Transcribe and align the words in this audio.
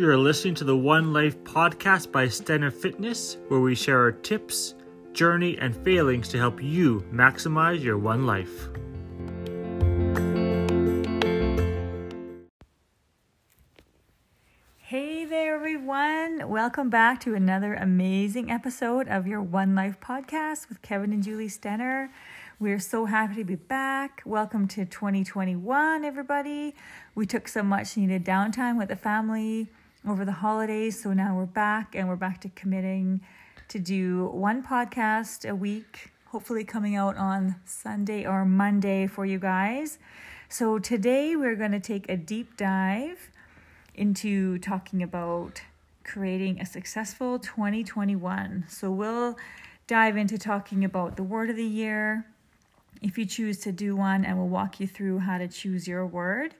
You're 0.00 0.16
listening 0.16 0.54
to 0.54 0.64
the 0.64 0.74
One 0.74 1.12
Life 1.12 1.36
podcast 1.44 2.10
by 2.10 2.24
Stenner 2.24 2.72
Fitness, 2.72 3.36
where 3.48 3.60
we 3.60 3.74
share 3.74 3.98
our 3.98 4.12
tips, 4.12 4.74
journey, 5.12 5.58
and 5.58 5.76
failings 5.76 6.28
to 6.28 6.38
help 6.38 6.62
you 6.62 7.04
maximize 7.12 7.82
your 7.82 7.98
one 7.98 8.24
life. 8.24 8.70
Hey 14.78 15.26
there, 15.26 15.56
everyone. 15.56 16.48
Welcome 16.48 16.88
back 16.88 17.20
to 17.20 17.34
another 17.34 17.74
amazing 17.74 18.50
episode 18.50 19.06
of 19.06 19.26
your 19.26 19.42
One 19.42 19.74
Life 19.74 20.00
podcast 20.00 20.70
with 20.70 20.80
Kevin 20.80 21.12
and 21.12 21.22
Julie 21.22 21.48
Stenner. 21.48 22.08
We're 22.58 22.78
so 22.78 23.04
happy 23.04 23.34
to 23.34 23.44
be 23.44 23.56
back. 23.56 24.22
Welcome 24.24 24.66
to 24.68 24.86
2021, 24.86 26.06
everybody. 26.06 26.74
We 27.14 27.26
took 27.26 27.48
some 27.48 27.66
much 27.66 27.98
needed 27.98 28.24
downtime 28.24 28.78
with 28.78 28.88
the 28.88 28.96
family 28.96 29.68
over 30.08 30.24
the 30.24 30.32
holidays, 30.32 31.02
so 31.02 31.12
now 31.12 31.36
we're 31.36 31.44
back 31.44 31.94
and 31.94 32.08
we're 32.08 32.16
back 32.16 32.40
to 32.40 32.48
committing 32.50 33.20
to 33.68 33.78
do 33.78 34.26
one 34.32 34.62
podcast 34.62 35.48
a 35.48 35.54
week, 35.54 36.10
hopefully 36.28 36.64
coming 36.64 36.96
out 36.96 37.16
on 37.16 37.56
Sunday 37.66 38.26
or 38.26 38.44
Monday 38.44 39.06
for 39.06 39.26
you 39.26 39.38
guys. 39.38 39.98
So 40.48 40.78
today 40.78 41.36
we're 41.36 41.54
going 41.54 41.72
to 41.72 41.80
take 41.80 42.08
a 42.08 42.16
deep 42.16 42.56
dive 42.56 43.30
into 43.94 44.58
talking 44.58 45.02
about 45.02 45.62
creating 46.02 46.60
a 46.60 46.66
successful 46.66 47.38
2021. 47.38 48.64
So 48.68 48.90
we'll 48.90 49.36
dive 49.86 50.16
into 50.16 50.38
talking 50.38 50.82
about 50.82 51.16
the 51.16 51.22
word 51.22 51.50
of 51.50 51.56
the 51.56 51.64
year, 51.64 52.26
if 53.02 53.18
you 53.18 53.26
choose 53.26 53.58
to 53.60 53.72
do 53.72 53.96
one, 53.96 54.24
and 54.24 54.38
we'll 54.38 54.48
walk 54.48 54.80
you 54.80 54.86
through 54.86 55.18
how 55.18 55.36
to 55.36 55.46
choose 55.46 55.86
your 55.86 56.06
word, 56.06 56.54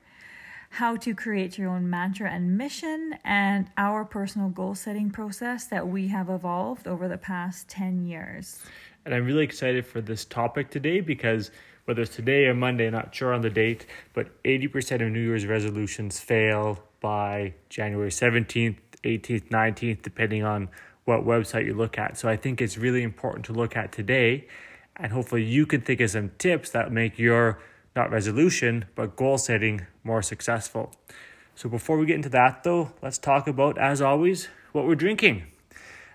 how 0.71 0.95
to 0.95 1.13
create 1.13 1.57
your 1.57 1.69
own 1.69 1.89
mantra 1.89 2.31
and 2.31 2.57
mission, 2.57 3.13
and 3.25 3.69
our 3.77 4.05
personal 4.05 4.47
goal 4.49 4.73
setting 4.73 5.11
process 5.11 5.65
that 5.65 5.85
we 5.85 6.07
have 6.07 6.29
evolved 6.29 6.87
over 6.87 7.07
the 7.07 7.17
past 7.17 7.67
10 7.67 8.05
years. 8.05 8.63
And 9.05 9.13
I'm 9.13 9.25
really 9.25 9.43
excited 9.43 9.85
for 9.85 9.99
this 9.99 10.23
topic 10.23 10.69
today 10.69 11.01
because 11.01 11.51
whether 11.85 12.01
it's 12.01 12.15
today 12.15 12.45
or 12.45 12.53
Monday, 12.53 12.89
not 12.89 13.13
sure 13.13 13.33
on 13.33 13.41
the 13.41 13.49
date, 13.49 13.85
but 14.13 14.41
80% 14.43 15.05
of 15.05 15.11
New 15.11 15.19
Year's 15.19 15.45
resolutions 15.45 16.19
fail 16.19 16.81
by 17.01 17.53
January 17.69 18.09
17th, 18.09 18.77
18th, 19.03 19.49
19th, 19.49 20.01
depending 20.01 20.43
on 20.43 20.69
what 21.03 21.25
website 21.25 21.65
you 21.65 21.73
look 21.73 21.97
at. 21.97 22.17
So 22.17 22.29
I 22.29 22.37
think 22.37 22.61
it's 22.61 22.77
really 22.77 23.03
important 23.03 23.45
to 23.47 23.53
look 23.53 23.75
at 23.75 23.91
today 23.91 24.47
and 24.95 25.11
hopefully 25.11 25.43
you 25.43 25.65
can 25.65 25.81
think 25.81 25.99
of 26.01 26.11
some 26.11 26.31
tips 26.37 26.69
that 26.71 26.91
make 26.91 27.17
your 27.17 27.59
not 27.95 28.11
resolution 28.11 28.85
but 28.95 29.15
goal 29.15 29.37
setting 29.37 29.87
more 30.03 30.21
successful. 30.21 30.93
So 31.55 31.69
before 31.69 31.97
we 31.97 32.05
get 32.05 32.15
into 32.15 32.29
that 32.29 32.63
though, 32.63 32.91
let's 33.01 33.17
talk 33.17 33.47
about 33.47 33.77
as 33.77 34.01
always 34.01 34.47
what 34.71 34.85
we're 34.85 34.95
drinking. 34.95 35.43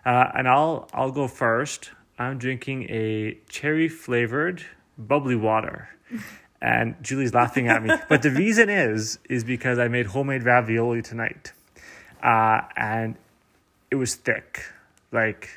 Uh, 0.05 0.31
and 0.35 0.49
I'll 0.49 0.89
I'll 0.93 1.11
go 1.11 1.29
first. 1.29 1.91
I'm 2.19 2.39
drinking 2.39 2.85
a 2.85 3.39
cherry 3.49 3.89
flavored 3.89 4.65
bubbly 4.97 5.37
water. 5.37 5.91
And 6.63 6.97
Julie's 7.03 7.35
laughing 7.35 7.69
at 7.69 7.83
me. 7.83 7.95
But 8.09 8.23
the 8.23 8.31
reason 8.31 8.71
is 8.71 9.19
is 9.29 9.45
because 9.45 9.79
I 9.79 9.89
made 9.89 10.07
homemade 10.07 10.43
ravioli 10.43 11.03
tonight. 11.03 11.53
Uh, 12.23 12.63
and 12.75 13.17
it 13.91 13.97
was 13.97 14.15
thick. 14.15 14.65
Like 15.13 15.51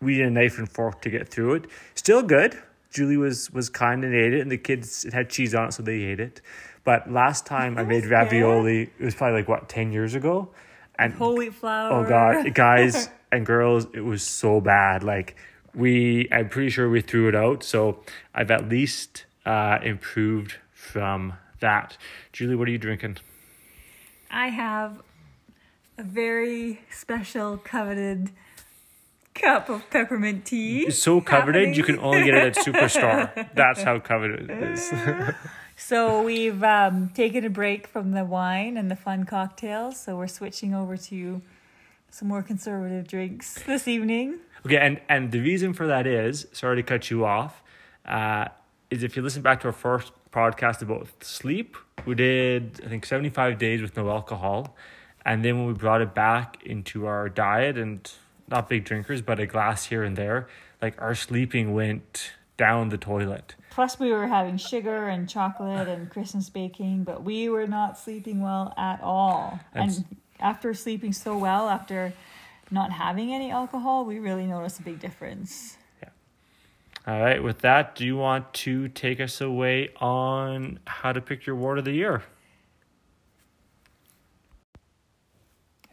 we 0.00 0.16
need 0.16 0.22
a 0.22 0.30
knife 0.30 0.58
and 0.58 0.68
fork 0.68 1.02
to 1.02 1.10
get 1.10 1.28
through 1.28 1.54
it. 1.54 1.64
Still 1.94 2.22
good. 2.22 2.56
Julie 2.90 3.16
was 3.16 3.50
was 3.50 3.68
kind 3.68 4.04
and 4.04 4.14
ate 4.14 4.34
it, 4.34 4.40
and 4.40 4.50
the 4.50 4.58
kids 4.58 5.04
it 5.04 5.12
had 5.12 5.30
cheese 5.30 5.54
on 5.54 5.68
it, 5.68 5.72
so 5.72 5.82
they 5.82 6.02
ate 6.02 6.20
it. 6.20 6.40
But 6.84 7.10
last 7.10 7.46
time 7.46 7.78
I 7.78 7.84
made 7.84 8.06
ravioli, 8.06 8.90
it 8.98 9.04
was 9.04 9.14
probably 9.14 9.40
like 9.40 9.48
what 9.48 9.68
ten 9.68 9.92
years 9.92 10.14
ago, 10.14 10.50
and 10.98 11.12
whole 11.12 11.36
wheat 11.36 11.54
flour. 11.54 11.92
Oh 11.92 12.08
god, 12.08 12.54
guys 12.54 13.08
and 13.32 13.44
girls, 13.44 13.86
it 13.92 14.00
was 14.00 14.22
so 14.22 14.60
bad. 14.60 15.02
Like 15.02 15.36
we, 15.74 16.28
I'm 16.32 16.48
pretty 16.48 16.70
sure 16.70 16.88
we 16.88 17.00
threw 17.00 17.28
it 17.28 17.34
out. 17.34 17.62
So 17.62 18.00
I've 18.34 18.50
at 18.50 18.68
least 18.68 19.26
uh, 19.44 19.78
improved 19.82 20.56
from 20.72 21.34
that. 21.60 21.96
Julie, 22.32 22.56
what 22.56 22.68
are 22.68 22.70
you 22.70 22.78
drinking? 22.78 23.18
I 24.30 24.48
have 24.48 25.02
a 25.98 26.02
very 26.02 26.80
special, 26.90 27.58
coveted 27.58 28.30
cup 29.40 29.68
of 29.68 29.88
peppermint 29.90 30.44
tea. 30.44 30.82
It's 30.86 30.98
so 30.98 31.20
coveted 31.20 31.76
you 31.76 31.82
can 31.82 31.98
only 31.98 32.24
get 32.24 32.34
it 32.34 32.56
at 32.56 32.64
Superstore. 32.64 33.48
That's 33.54 33.82
how 33.82 33.98
coveted 33.98 34.50
it 34.50 34.62
is. 34.62 34.92
so 35.76 36.22
we've 36.22 36.62
um, 36.62 37.10
taken 37.10 37.44
a 37.44 37.50
break 37.50 37.86
from 37.86 38.12
the 38.12 38.24
wine 38.24 38.76
and 38.76 38.90
the 38.90 38.96
fun 38.96 39.24
cocktails. 39.24 40.00
So 40.00 40.16
we're 40.16 40.26
switching 40.26 40.74
over 40.74 40.96
to 40.96 41.42
some 42.10 42.28
more 42.28 42.42
conservative 42.42 43.06
drinks 43.06 43.62
this 43.62 43.86
evening. 43.86 44.38
Okay, 44.64 44.78
and 44.78 45.00
and 45.08 45.30
the 45.30 45.40
reason 45.40 45.72
for 45.72 45.86
that 45.86 46.06
is 46.06 46.46
sorry 46.52 46.76
to 46.76 46.82
cut 46.82 47.10
you 47.10 47.24
off. 47.24 47.62
Uh, 48.04 48.48
is 48.90 49.02
if 49.02 49.16
you 49.16 49.22
listen 49.22 49.42
back 49.42 49.60
to 49.60 49.66
our 49.66 49.72
first 49.72 50.12
podcast 50.32 50.80
about 50.82 51.08
sleep, 51.22 51.76
we 52.04 52.14
did 52.14 52.80
I 52.84 52.88
think 52.88 53.04
seventy 53.04 53.30
five 53.30 53.58
days 53.58 53.82
with 53.82 53.96
no 53.96 54.10
alcohol, 54.10 54.74
and 55.24 55.44
then 55.44 55.58
when 55.58 55.66
we 55.66 55.74
brought 55.74 56.00
it 56.00 56.14
back 56.14 56.62
into 56.64 57.06
our 57.06 57.28
diet 57.28 57.76
and 57.76 58.10
not 58.48 58.68
big 58.68 58.84
drinkers, 58.84 59.22
but 59.22 59.38
a 59.38 59.46
glass 59.46 59.86
here 59.86 60.02
and 60.02 60.16
there, 60.16 60.48
like 60.80 61.00
our 61.00 61.14
sleeping 61.14 61.74
went 61.74 62.32
down 62.56 62.88
the 62.88 62.98
toilet. 62.98 63.54
Plus, 63.70 63.98
we 63.98 64.10
were 64.10 64.28
having 64.28 64.56
sugar 64.56 65.08
and 65.08 65.28
chocolate 65.28 65.88
and 65.88 66.08
Christmas 66.10 66.48
baking, 66.48 67.04
but 67.04 67.22
we 67.22 67.48
were 67.48 67.66
not 67.66 67.98
sleeping 67.98 68.40
well 68.40 68.72
at 68.76 69.00
all. 69.02 69.60
That's... 69.74 69.98
And 69.98 70.06
after 70.40 70.72
sleeping 70.72 71.12
so 71.12 71.36
well, 71.36 71.68
after 71.68 72.14
not 72.70 72.92
having 72.92 73.32
any 73.34 73.50
alcohol, 73.50 74.04
we 74.04 74.18
really 74.18 74.46
noticed 74.46 74.80
a 74.80 74.82
big 74.82 74.98
difference. 74.98 75.76
Yeah. 76.02 76.08
All 77.06 77.20
right. 77.20 77.42
With 77.42 77.58
that, 77.58 77.94
do 77.94 78.06
you 78.06 78.16
want 78.16 78.52
to 78.54 78.88
take 78.88 79.20
us 79.20 79.40
away 79.40 79.90
on 80.00 80.78
how 80.86 81.12
to 81.12 81.20
pick 81.20 81.46
your 81.46 81.56
word 81.56 81.78
of 81.78 81.84
the 81.84 81.92
year? 81.92 82.22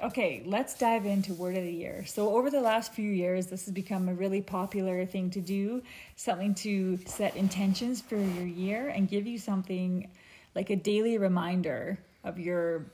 Okay, 0.01 0.43
let's 0.45 0.73
dive 0.73 1.05
into 1.05 1.33
word 1.33 1.55
of 1.55 1.63
the 1.63 1.71
year. 1.71 2.03
So, 2.05 2.35
over 2.35 2.49
the 2.49 2.59
last 2.59 2.93
few 2.93 3.09
years, 3.09 3.47
this 3.47 3.65
has 3.65 3.73
become 3.73 4.09
a 4.09 4.13
really 4.13 4.41
popular 4.41 5.05
thing 5.05 5.29
to 5.31 5.39
do, 5.39 5.81
something 6.15 6.55
to 6.55 6.97
set 7.05 7.35
intentions 7.35 8.01
for 8.01 8.17
your 8.17 8.45
year 8.45 8.89
and 8.89 9.07
give 9.07 9.27
you 9.27 9.37
something 9.37 10.09
like 10.55 10.69
a 10.69 10.75
daily 10.75 11.17
reminder 11.17 11.99
of 12.23 12.39
your 12.39 12.91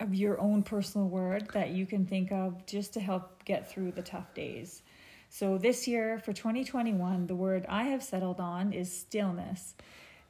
of 0.00 0.14
your 0.14 0.40
own 0.40 0.62
personal 0.62 1.08
word 1.08 1.48
that 1.54 1.70
you 1.70 1.86
can 1.86 2.04
think 2.04 2.30
of 2.30 2.66
just 2.66 2.92
to 2.92 3.00
help 3.00 3.44
get 3.44 3.70
through 3.70 3.92
the 3.92 4.02
tough 4.02 4.34
days. 4.34 4.82
So, 5.30 5.58
this 5.58 5.88
year 5.88 6.20
for 6.20 6.32
2021, 6.32 7.26
the 7.26 7.34
word 7.34 7.66
I 7.68 7.84
have 7.84 8.02
settled 8.02 8.38
on 8.38 8.72
is 8.72 8.92
stillness, 8.92 9.74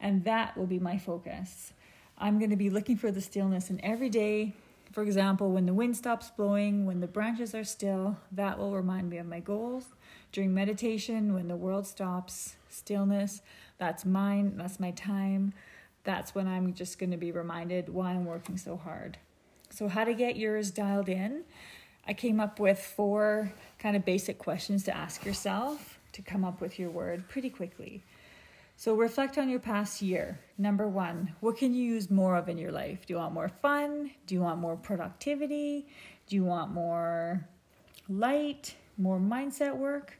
and 0.01 0.25
that 0.25 0.57
will 0.57 0.67
be 0.67 0.79
my 0.79 0.97
focus. 0.97 1.73
I'm 2.17 2.39
going 2.39 2.51
to 2.51 2.57
be 2.57 2.71
looking 2.71 2.97
for 2.97 3.11
the 3.11 3.21
stillness 3.21 3.69
in 3.69 3.85
every 3.85 4.09
day 4.09 4.55
for 4.94 5.03
example, 5.03 5.50
when 5.50 5.66
the 5.66 5.75
wind 5.75 5.97
stops 5.97 6.31
blowing, 6.31 6.87
when 6.87 7.00
the 7.00 7.09
branches 7.09 7.53
are 7.53 7.65
still, 7.65 8.16
that 8.31 8.56
will 8.56 8.71
remind 8.71 9.10
me 9.10 9.19
of 9.19 9.27
my 9.27 9.41
goals. 9.41 9.87
During 10.31 10.55
meditation, 10.55 11.34
when 11.34 11.49
the 11.49 11.56
world 11.56 11.84
stops, 11.84 12.55
stillness, 12.69 13.43
that's 13.77 14.05
mine, 14.05 14.56
that's 14.56 14.78
my 14.78 14.93
time. 14.93 15.53
That's 16.05 16.32
when 16.32 16.47
I'm 16.47 16.75
just 16.75 17.00
going 17.00 17.10
to 17.10 17.16
be 17.16 17.32
reminded 17.32 17.88
why 17.88 18.12
I'm 18.12 18.25
working 18.25 18.56
so 18.56 18.77
hard. 18.77 19.19
So, 19.69 19.88
how 19.88 20.05
to 20.05 20.15
get 20.15 20.37
yours 20.37 20.71
dialed 20.71 21.09
in? 21.09 21.43
I 22.06 22.15
came 22.15 22.38
up 22.38 22.61
with 22.61 22.78
four 22.78 23.53
kind 23.81 23.97
of 23.97 24.05
basic 24.05 24.38
questions 24.38 24.84
to 24.84 24.97
ask 24.97 25.25
yourself 25.25 25.99
to 26.12 26.22
come 26.22 26.44
up 26.44 26.61
with 26.61 26.78
your 26.78 26.91
word 26.91 27.28
pretty 27.28 27.50
quickly. 27.50 28.05
So 28.77 28.95
reflect 28.95 29.39
on 29.39 29.49
your 29.49 29.61
past 29.61 30.03
year. 30.03 30.41
Number 30.59 30.89
one, 30.89 31.35
what 31.41 31.57
can 31.57 31.75
you 31.75 31.85
use 31.85 32.11
more 32.11 32.37
of 32.37 32.49
in 32.49 32.59
your 32.59 32.73
life? 32.73 33.06
Do 33.06 33.15
you 33.15 33.19
want 33.19 33.32
more 33.32 33.49
fun? 33.49 34.11
Do 34.26 34.35
you 34.35 34.41
want 34.41 34.61
more 34.61 34.76
productivity? 34.76 35.87
Do 36.26 36.37
you 36.37 36.44
want 36.44 36.73
more 36.73 37.49
light, 38.09 38.75
more 38.99 39.19
mindset 39.19 39.76
work? 39.76 40.19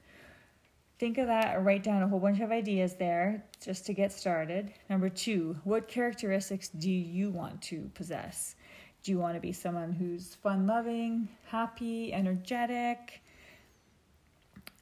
Think 0.99 1.19
of 1.19 1.27
that 1.27 1.63
write 1.65 1.83
down 1.83 2.03
a 2.03 2.09
whole 2.09 2.21
bunch 2.21 2.41
of 2.41 2.53
ideas 2.53 2.95
there 2.95 3.45
just 3.61 3.85
to 3.87 3.93
get 3.93 4.13
started. 4.13 4.73
Number 4.89 5.09
two, 5.09 5.57
what 5.65 5.89
characteristics 5.89 6.69
do 6.69 6.91
you 6.91 7.31
want 7.31 7.61
to 7.63 7.91
possess? 7.95 8.55
Do 9.03 9.11
you 9.11 9.19
want 9.19 9.35
to 9.35 9.41
be 9.41 9.53
someone 9.53 9.93
who's 9.93 10.37
fun 10.37 10.67
loving, 10.67 11.29
happy, 11.49 12.13
energetic, 12.13 13.21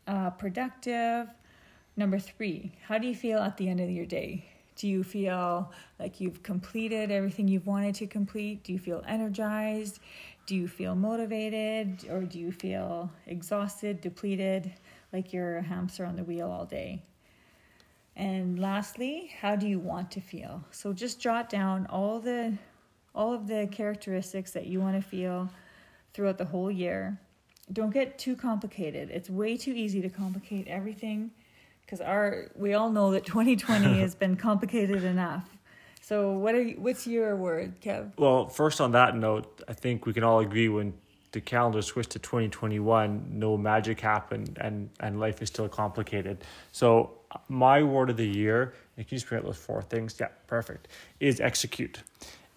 uh, 0.07 0.31
productive? 0.31 1.29
Number 1.97 2.19
three, 2.19 2.73
how 2.87 2.99
do 2.99 3.07
you 3.07 3.15
feel 3.15 3.39
at 3.39 3.57
the 3.59 3.69
end 3.69 3.81
of 3.81 3.91
your 3.91 4.07
day? 4.07 4.47
Do 4.77 4.89
you 4.89 5.05
feel 5.05 5.71
like 5.99 6.21
you've 6.21 6.43
completed 6.43 7.11
everything 7.11 7.47
you've 7.47 7.67
wanted 7.67 7.95
to 7.97 8.07
complete? 8.07 8.65
Do 8.65 8.73
you 8.73 8.79
feel 8.79 9.05
energized? 9.07 10.01
Do 10.47 10.57
you 10.57 10.67
feel 10.67 10.95
motivated? 10.95 12.09
Or 12.11 12.23
do 12.23 12.39
you 12.39 12.51
feel 12.51 13.11
exhausted, 13.27 14.01
depleted, 14.01 14.73
like 15.13 15.35
you're 15.35 15.59
a 15.59 15.63
hamster 15.63 16.07
on 16.07 16.17
the 16.17 16.25
wheel 16.25 16.51
all 16.51 16.65
day? 16.65 17.03
And 18.17 18.59
lastly, 18.59 19.31
how 19.41 19.57
do 19.57 19.69
you 19.69 19.79
want 19.79 20.11
to 20.13 20.21
feel? 20.21 20.65
So 20.71 20.95
just 20.95 21.21
jot 21.21 21.51
down 21.51 21.87
all 21.87 22.21
the 22.21 22.57
all 23.15 23.35
of 23.35 23.47
the 23.47 23.69
characteristics 23.71 24.53
that 24.53 24.67
you 24.67 24.81
want 24.81 24.97
to 24.97 25.07
feel 25.07 25.51
throughout 26.15 26.39
the 26.39 26.47
whole 26.47 26.71
year. 26.71 27.21
Don't 27.71 27.93
get 27.93 28.19
too 28.19 28.37
complicated. 28.37 29.11
It's 29.11 29.29
way 29.29 29.59
too 29.59 29.73
easy 29.73 30.01
to 30.01 30.09
complicate 30.09 30.67
everything 30.67 31.31
because 31.85 32.01
our 32.01 32.49
we 32.55 32.75
all 32.75 32.91
know 32.91 33.13
that 33.13 33.25
2020 33.27 33.99
has 34.01 34.15
been 34.15 34.37
complicated 34.37 35.05
enough. 35.05 35.49
So 36.01 36.33
what 36.33 36.55
are 36.55 36.63
you, 36.63 36.75
what's 36.79 37.07
your 37.07 37.37
word, 37.37 37.81
Kev? 37.81 38.11
Well, 38.19 38.49
first 38.49 38.81
on 38.81 38.93
that 38.93 39.17
note, 39.17 39.63
I 39.69 39.73
think 39.73 40.05
we 40.05 40.13
can 40.13 40.25
all 40.25 40.41
agree 40.41 40.69
when 40.69 40.95
the 41.31 41.41
calendar 41.41 41.81
switched 41.81 42.11
to 42.11 42.19
2021, 42.19 43.27
no 43.31 43.57
magic 43.57 44.01
happened 44.01 44.59
and, 44.61 44.91
and 45.01 45.19
life 45.19 45.41
is 45.41 45.49
still 45.49 45.69
complicated. 45.69 46.45
So 46.73 47.13
my 47.49 47.83
word 47.83 48.11
of 48.11 48.17
the 48.17 48.27
year, 48.27 48.75
and 48.97 49.07
can 49.07 49.17
you 49.17 49.21
just 49.21 49.45
those 49.45 49.57
four 49.57 49.83
things? 49.83 50.17
Yeah, 50.21 50.29
perfect. 50.47 50.89
Is 51.21 51.41
execute. 51.41 52.03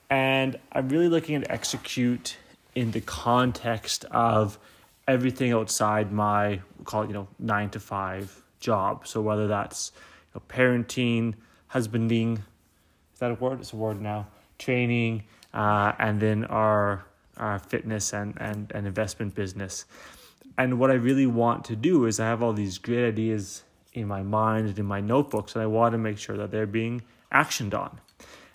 And 0.09 0.59
I'm 0.71 0.89
really 0.89 1.07
looking 1.07 1.35
at 1.35 1.49
execute 1.49 2.37
in 2.75 2.91
the 2.91 3.01
context 3.01 4.05
of 4.11 4.59
everything 5.07 5.53
outside 5.53 6.11
my 6.11 6.59
we'll 6.77 6.85
call 6.85 7.03
it, 7.03 7.07
you 7.07 7.13
know, 7.13 7.27
nine 7.39 7.69
to 7.69 7.79
five 7.79 8.41
job. 8.59 9.07
So 9.07 9.21
whether 9.21 9.47
that's 9.47 9.91
you 10.33 10.39
know, 10.39 10.43
parenting, 10.47 11.35
husbanding, 11.67 12.43
is 13.13 13.19
that 13.19 13.31
a 13.31 13.35
word? 13.35 13.59
It's 13.61 13.73
a 13.73 13.75
word 13.75 14.01
now. 14.01 14.27
Training, 14.57 15.23
uh, 15.53 15.93
and 15.99 16.19
then 16.19 16.45
our 16.45 17.05
our 17.37 17.59
fitness 17.59 18.13
and, 18.13 18.33
and, 18.39 18.71
and 18.73 18.87
investment 18.87 19.35
business. 19.35 19.85
And 20.57 20.79
what 20.79 20.89
I 20.89 20.93
really 20.93 21.27
want 21.27 21.65
to 21.65 21.75
do 21.75 22.05
is 22.05 22.19
I 22.19 22.25
have 22.25 22.41
all 22.41 22.53
these 22.53 22.77
great 22.77 23.05
ideas 23.05 23.63
in 23.93 24.07
my 24.07 24.23
mind 24.23 24.67
and 24.67 24.79
in 24.79 24.85
my 24.85 25.01
notebooks, 25.01 25.53
and 25.53 25.61
I 25.61 25.67
want 25.67 25.93
to 25.93 25.97
make 25.97 26.17
sure 26.17 26.37
that 26.37 26.51
they're 26.51 26.65
being 26.65 27.01
actioned 27.33 27.73
on. 27.73 27.99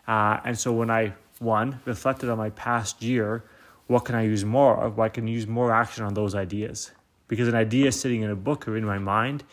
Uh, 0.08 0.41
and 0.44 0.58
so 0.58 0.73
when 0.73 0.91
I 0.91 1.12
one 1.38 1.81
reflected 1.85 2.29
on 2.29 2.38
my 2.38 2.50
past 2.50 3.02
year, 3.02 3.44
what 3.87 4.05
can 4.05 4.14
I 4.14 4.23
use 4.23 4.44
more 4.44 4.82
of? 4.82 4.97
Well, 4.97 5.06
I 5.06 5.08
can 5.08 5.26
use 5.26 5.47
more 5.47 5.73
action 5.73 6.05
on 6.05 6.14
those 6.14 6.35
ideas 6.35 6.93
because 7.29 7.49
an 7.49 7.55
idea 7.55 7.93
sitting 7.93 8.23
in 8.23 8.31
a 8.31 8.37
book 8.37 8.69
or 8.69 8.76
in 8.76 8.85
my 8.85 8.99
mind 8.99 9.44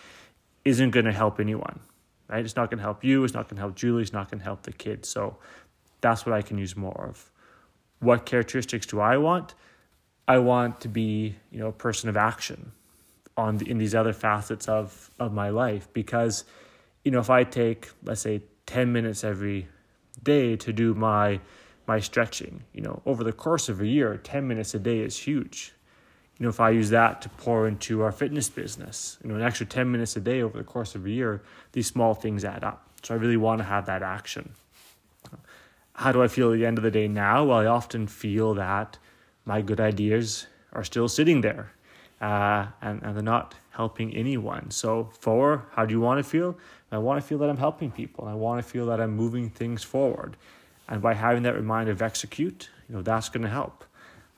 isn't 0.67 0.91
going 0.91 1.05
to 1.05 1.13
help 1.13 1.39
anyone, 1.39 1.79
right? 2.27 2.43
It's 2.43 2.57
not 2.57 2.69
going 2.69 2.79
to 2.79 2.83
help 2.83 3.01
you. 3.01 3.23
It's 3.23 3.33
not 3.33 3.47
going 3.47 3.55
to 3.55 3.61
help 3.61 3.75
Julie. 3.75 4.01
It's 4.01 4.11
not 4.11 4.29
going 4.29 4.39
to 4.39 4.43
help 4.43 4.63
the 4.63 4.73
kids. 4.73 5.07
So 5.07 5.37
that's 6.01 6.25
what 6.25 6.33
I 6.35 6.41
can 6.41 6.57
use 6.57 6.75
more 6.75 7.07
of. 7.09 7.31
What 7.99 8.25
characteristics 8.25 8.85
do 8.85 8.99
I 8.99 9.15
want? 9.15 9.55
I 10.27 10.39
want 10.39 10.81
to 10.81 10.89
be, 10.89 11.37
you 11.51 11.59
know, 11.59 11.67
a 11.67 11.71
person 11.71 12.09
of 12.09 12.17
action 12.17 12.73
on 13.37 13.57
the, 13.57 13.69
in 13.69 13.77
these 13.77 13.95
other 13.95 14.11
facets 14.11 14.67
of 14.67 15.09
of 15.19 15.31
my 15.31 15.49
life 15.49 15.87
because, 15.93 16.43
you 17.05 17.11
know, 17.11 17.19
if 17.19 17.29
I 17.29 17.45
take 17.45 17.89
let's 18.03 18.21
say 18.21 18.41
ten 18.65 18.91
minutes 18.91 19.23
every 19.23 19.69
day 20.21 20.57
to 20.57 20.73
do 20.73 20.93
my 20.93 21.39
my 21.87 21.99
stretching, 22.01 22.63
you 22.73 22.81
know, 22.81 23.01
over 23.05 23.23
the 23.23 23.31
course 23.31 23.69
of 23.69 23.79
a 23.79 23.87
year, 23.87 24.17
ten 24.17 24.47
minutes 24.49 24.73
a 24.73 24.79
day 24.79 24.99
is 24.99 25.17
huge 25.17 25.73
you 26.39 26.43
know, 26.43 26.49
if 26.49 26.59
I 26.59 26.69
use 26.69 26.91
that 26.91 27.21
to 27.23 27.29
pour 27.29 27.67
into 27.67 28.03
our 28.03 28.11
fitness 28.11 28.47
business, 28.47 29.17
you 29.23 29.29
know, 29.29 29.35
an 29.35 29.41
extra 29.41 29.65
10 29.65 29.91
minutes 29.91 30.15
a 30.15 30.19
day 30.19 30.41
over 30.41 30.57
the 30.57 30.63
course 30.63 30.93
of 30.93 31.05
a 31.05 31.09
year, 31.09 31.41
these 31.71 31.87
small 31.87 32.13
things 32.13 32.45
add 32.45 32.63
up. 32.63 32.87
So 33.01 33.15
I 33.15 33.17
really 33.17 33.37
want 33.37 33.59
to 33.59 33.63
have 33.65 33.87
that 33.87 34.03
action. 34.03 34.53
How 35.93 36.11
do 36.11 36.21
I 36.21 36.27
feel 36.27 36.51
at 36.51 36.59
the 36.59 36.65
end 36.65 36.77
of 36.77 36.83
the 36.83 36.91
day 36.91 37.07
now? 37.07 37.45
Well, 37.45 37.57
I 37.57 37.65
often 37.65 38.05
feel 38.05 38.53
that 38.53 38.99
my 39.45 39.61
good 39.61 39.79
ideas 39.79 40.45
are 40.73 40.83
still 40.83 41.07
sitting 41.07 41.41
there 41.41 41.71
uh, 42.21 42.67
and, 42.83 43.01
and 43.01 43.15
they're 43.15 43.23
not 43.23 43.55
helping 43.71 44.15
anyone. 44.15 44.69
So, 44.69 45.09
for 45.19 45.65
how 45.71 45.85
do 45.85 45.93
you 45.93 46.01
want 46.01 46.23
to 46.23 46.29
feel? 46.29 46.55
I 46.91 46.99
want 46.99 47.19
to 47.19 47.27
feel 47.27 47.39
that 47.39 47.49
I'm 47.49 47.57
helping 47.57 47.91
people. 47.91 48.27
I 48.27 48.33
want 48.35 48.63
to 48.63 48.69
feel 48.69 48.85
that 48.87 49.01
I'm 49.01 49.15
moving 49.15 49.49
things 49.49 49.83
forward. 49.83 50.37
And 50.87 51.01
by 51.01 51.15
having 51.15 51.43
that 51.43 51.55
reminder 51.55 51.91
of 51.91 52.01
execute, 52.01 52.69
you 52.87 52.95
know, 52.95 53.01
that's 53.01 53.29
going 53.29 53.43
to 53.43 53.49
help. 53.49 53.83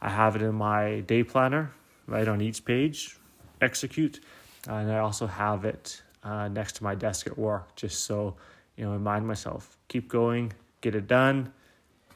I 0.02 0.10
have 0.10 0.36
it 0.36 0.42
in 0.42 0.56
my 0.56 1.02
day 1.02 1.24
planner 1.24 1.72
right 2.10 2.28
on 2.28 2.42
each 2.42 2.66
page, 2.66 3.18
execute, 3.62 4.20
and 4.68 4.92
I 4.92 5.00
also 5.00 5.28
have 5.28 5.66
it 5.66 6.02
uh, 6.24 6.48
next 6.50 6.74
to 6.78 6.84
my 6.84 6.96
desk 6.96 7.28
at 7.28 7.38
work 7.38 7.76
just 7.76 8.04
so 8.04 8.36
you 8.76 8.86
know 8.86 8.92
remind 8.92 9.26
myself 9.26 9.78
keep 9.88 10.10
going, 10.10 10.52
get 10.82 10.96
it 10.96 11.08
done, 11.08 11.54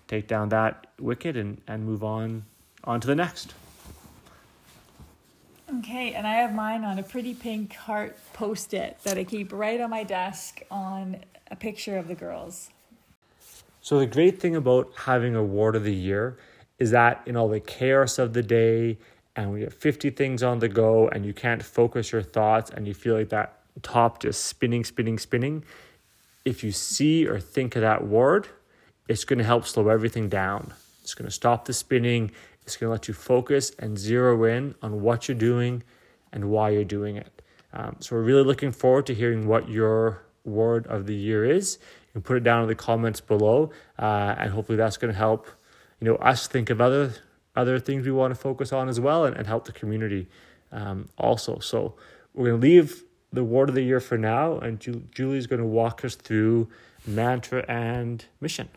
take 0.08 0.28
down 0.28 0.50
that 0.50 0.88
wicket, 1.00 1.38
and 1.38 1.62
and 1.68 1.86
move 1.86 2.04
on 2.04 2.44
on 2.84 3.00
to 3.00 3.08
the 3.08 3.16
next. 3.16 3.54
Okay, 5.80 6.14
and 6.14 6.28
I 6.28 6.36
have 6.36 6.54
mine 6.54 6.84
on 6.84 7.00
a 7.00 7.04
pretty 7.04 7.34
pink 7.34 7.74
heart 7.74 8.18
post 8.34 8.74
it 8.74 8.98
that 9.04 9.18
I 9.18 9.24
keep 9.24 9.52
right 9.52 9.80
on 9.80 9.90
my 9.90 10.04
desk 10.04 10.62
on 10.70 11.18
a 11.50 11.56
picture 11.56 11.98
of 11.98 12.08
the 12.08 12.16
girls. 12.16 12.70
So, 13.82 14.00
the 14.00 14.06
great 14.06 14.40
thing 14.40 14.56
about 14.56 14.92
having 14.96 15.36
a 15.36 15.44
word 15.44 15.76
of 15.76 15.84
the 15.84 15.94
year 15.94 16.38
is 16.80 16.92
that 16.92 17.22
in 17.26 17.36
all 17.36 17.50
the 17.50 17.60
chaos 17.60 18.20
of 18.20 18.34
the 18.34 18.44
day 18.44 18.98
and 19.36 19.52
we 19.52 19.62
have 19.62 19.74
50 19.74 20.12
things 20.12 20.44
on 20.44 20.60
the 20.60 20.70
go 20.70 21.08
and 21.08 21.26
you 21.26 21.34
can't 21.34 21.64
focus 21.64 22.12
your 22.12 22.22
thoughts 22.22 22.70
and 22.70 22.88
you 22.88 22.94
feel 22.94 23.16
like 23.16 23.30
that 23.30 23.60
top 23.82 24.20
just 24.22 24.46
spinning, 24.46 24.84
spinning, 24.84 25.18
spinning, 25.18 25.64
if 26.46 26.64
you 26.64 26.72
see 26.72 27.26
or 27.26 27.40
think 27.40 27.76
of 27.76 27.82
that 27.82 28.06
word, 28.06 28.48
it's 29.08 29.26
going 29.26 29.40
to 29.40 29.46
help 29.46 29.66
slow 29.66 29.90
everything 29.90 30.30
down. 30.30 30.74
It's 31.02 31.14
going 31.14 31.26
to 31.26 31.32
stop 31.32 31.66
the 31.66 31.74
spinning. 31.74 32.32
It's 32.62 32.78
going 32.78 32.90
to 32.90 32.92
let 32.92 33.08
you 33.08 33.14
focus 33.14 33.72
and 33.80 33.98
zero 33.98 34.44
in 34.44 34.76
on 34.82 35.02
what 35.02 35.28
you're 35.28 35.38
doing 35.38 35.84
and 36.32 36.50
why 36.50 36.70
you're 36.70 36.84
doing 36.84 37.18
it. 37.18 37.42
Um, 37.74 37.96
so 38.00 38.16
we're 38.16 38.22
really 38.22 38.44
looking 38.44 38.72
forward 38.72 39.06
to 39.08 39.14
hearing 39.14 39.48
what 39.48 39.68
your 39.68 40.24
word 40.46 40.86
of 40.88 41.08
the 41.08 41.16
year 41.16 41.44
is. 41.44 41.80
You 42.08 42.14
can 42.14 42.22
put 42.22 42.38
it 42.38 42.44
down 42.44 42.62
in 42.62 42.68
the 42.68 42.76
comments 42.76 43.20
below, 43.20 43.72
uh, 43.98 44.36
and 44.38 44.52
hopefully 44.52 44.78
that's 44.78 44.98
going 44.98 45.12
to 45.12 45.18
help 45.18 45.48
you 46.00 46.08
know 46.08 46.16
us 46.18 46.48
think 46.48 46.70
of 46.70 46.80
other 46.80 47.14
other 47.56 47.80
things 47.80 48.06
we 48.06 48.12
want 48.12 48.34
to 48.34 48.40
focus 48.40 48.74
on 48.74 48.90
as 48.90 49.00
well 49.00 49.26
and, 49.26 49.36
and 49.36 49.48
help 49.48 49.66
the 49.66 49.72
community 49.72 50.28
um, 50.72 51.10
also. 51.18 51.60
So 51.60 51.96
we're 52.34 52.50
going 52.50 52.62
to 52.62 52.68
leave 52.68 53.04
the 53.32 53.44
word 53.44 53.70
of 53.70 53.76
the 53.76 53.82
year 53.82 54.00
for 54.00 54.18
now, 54.18 54.60
and 54.60 54.80
Ju- 54.80 55.04
Julie's 55.12 55.48
going 55.48 55.62
to 55.62 55.68
walk 55.68 56.06
us 56.06 56.16
through 56.16 56.68
mantra 57.06 57.66
and 57.68 58.24
mission. 58.40 58.70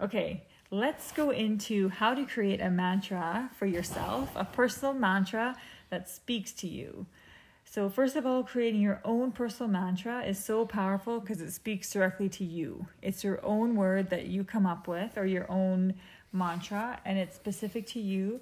Okay, 0.00 0.44
let's 0.70 1.10
go 1.12 1.30
into 1.30 1.88
how 1.88 2.14
to 2.14 2.26
create 2.26 2.60
a 2.60 2.70
mantra 2.70 3.50
for 3.58 3.66
yourself, 3.66 4.30
a 4.36 4.44
personal 4.44 4.92
mantra 4.92 5.56
that 5.90 6.08
speaks 6.08 6.52
to 6.52 6.68
you. 6.68 7.06
So, 7.76 7.90
first 7.90 8.16
of 8.16 8.24
all, 8.24 8.42
creating 8.42 8.80
your 8.80 9.02
own 9.04 9.32
personal 9.32 9.70
mantra 9.70 10.22
is 10.22 10.42
so 10.42 10.64
powerful 10.64 11.20
because 11.20 11.42
it 11.42 11.50
speaks 11.50 11.92
directly 11.92 12.30
to 12.30 12.42
you. 12.42 12.86
It's 13.02 13.22
your 13.22 13.38
own 13.44 13.76
word 13.76 14.08
that 14.08 14.28
you 14.28 14.44
come 14.44 14.64
up 14.64 14.88
with 14.88 15.18
or 15.18 15.26
your 15.26 15.44
own 15.52 15.92
mantra, 16.32 16.98
and 17.04 17.18
it's 17.18 17.36
specific 17.36 17.86
to 17.88 18.00
you. 18.00 18.40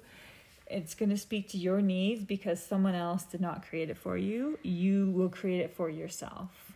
It's 0.67 0.95
going 0.95 1.09
to 1.09 1.17
speak 1.17 1.49
to 1.49 1.57
your 1.57 1.81
needs 1.81 2.23
because 2.23 2.65
someone 2.65 2.95
else 2.95 3.23
did 3.23 3.41
not 3.41 3.67
create 3.67 3.89
it 3.89 3.97
for 3.97 4.15
you. 4.15 4.57
You 4.63 5.11
will 5.11 5.27
create 5.27 5.59
it 5.59 5.75
for 5.75 5.89
yourself. 5.89 6.71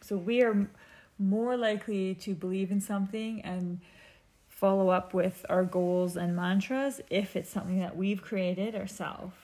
So, 0.00 0.16
we 0.16 0.42
are 0.42 0.68
more 1.18 1.56
likely 1.56 2.14
to 2.14 2.36
believe 2.36 2.70
in 2.70 2.80
something 2.80 3.40
and 3.42 3.80
follow 4.48 4.90
up 4.90 5.12
with 5.12 5.44
our 5.48 5.64
goals 5.64 6.16
and 6.16 6.36
mantras 6.36 7.00
if 7.10 7.34
it's 7.34 7.50
something 7.50 7.80
that 7.80 7.96
we've 7.96 8.22
created 8.22 8.76
ourselves. 8.76 9.34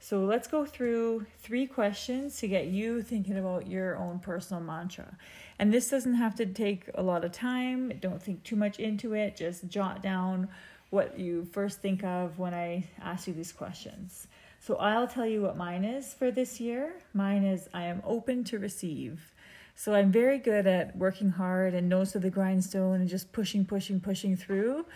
So 0.00 0.24
let's 0.24 0.46
go 0.46 0.64
through 0.64 1.26
three 1.38 1.66
questions 1.66 2.38
to 2.38 2.48
get 2.48 2.66
you 2.66 3.02
thinking 3.02 3.36
about 3.36 3.66
your 3.66 3.96
own 3.96 4.20
personal 4.20 4.62
mantra. 4.62 5.16
And 5.58 5.72
this 5.72 5.90
doesn't 5.90 6.14
have 6.14 6.36
to 6.36 6.46
take 6.46 6.88
a 6.94 7.02
lot 7.02 7.24
of 7.24 7.32
time. 7.32 7.92
Don't 8.00 8.22
think 8.22 8.44
too 8.44 8.56
much 8.56 8.78
into 8.78 9.14
it. 9.14 9.36
Just 9.36 9.66
jot 9.66 10.02
down 10.02 10.48
what 10.90 11.18
you 11.18 11.44
first 11.52 11.80
think 11.80 12.04
of 12.04 12.38
when 12.38 12.54
I 12.54 12.84
ask 13.02 13.26
you 13.26 13.34
these 13.34 13.52
questions. 13.52 14.28
So 14.60 14.76
I'll 14.76 15.08
tell 15.08 15.26
you 15.26 15.42
what 15.42 15.56
mine 15.56 15.84
is 15.84 16.14
for 16.14 16.30
this 16.30 16.60
year. 16.60 16.94
Mine 17.12 17.44
is 17.44 17.68
I 17.74 17.84
am 17.84 18.00
open 18.04 18.44
to 18.44 18.58
receive. 18.58 19.34
So 19.74 19.94
I'm 19.94 20.10
very 20.10 20.38
good 20.38 20.66
at 20.66 20.96
working 20.96 21.30
hard 21.30 21.74
and 21.74 21.88
nose 21.88 22.12
to 22.12 22.18
the 22.18 22.30
grindstone 22.30 23.00
and 23.00 23.08
just 23.08 23.32
pushing, 23.32 23.64
pushing, 23.64 24.00
pushing 24.00 24.36
through. 24.36 24.86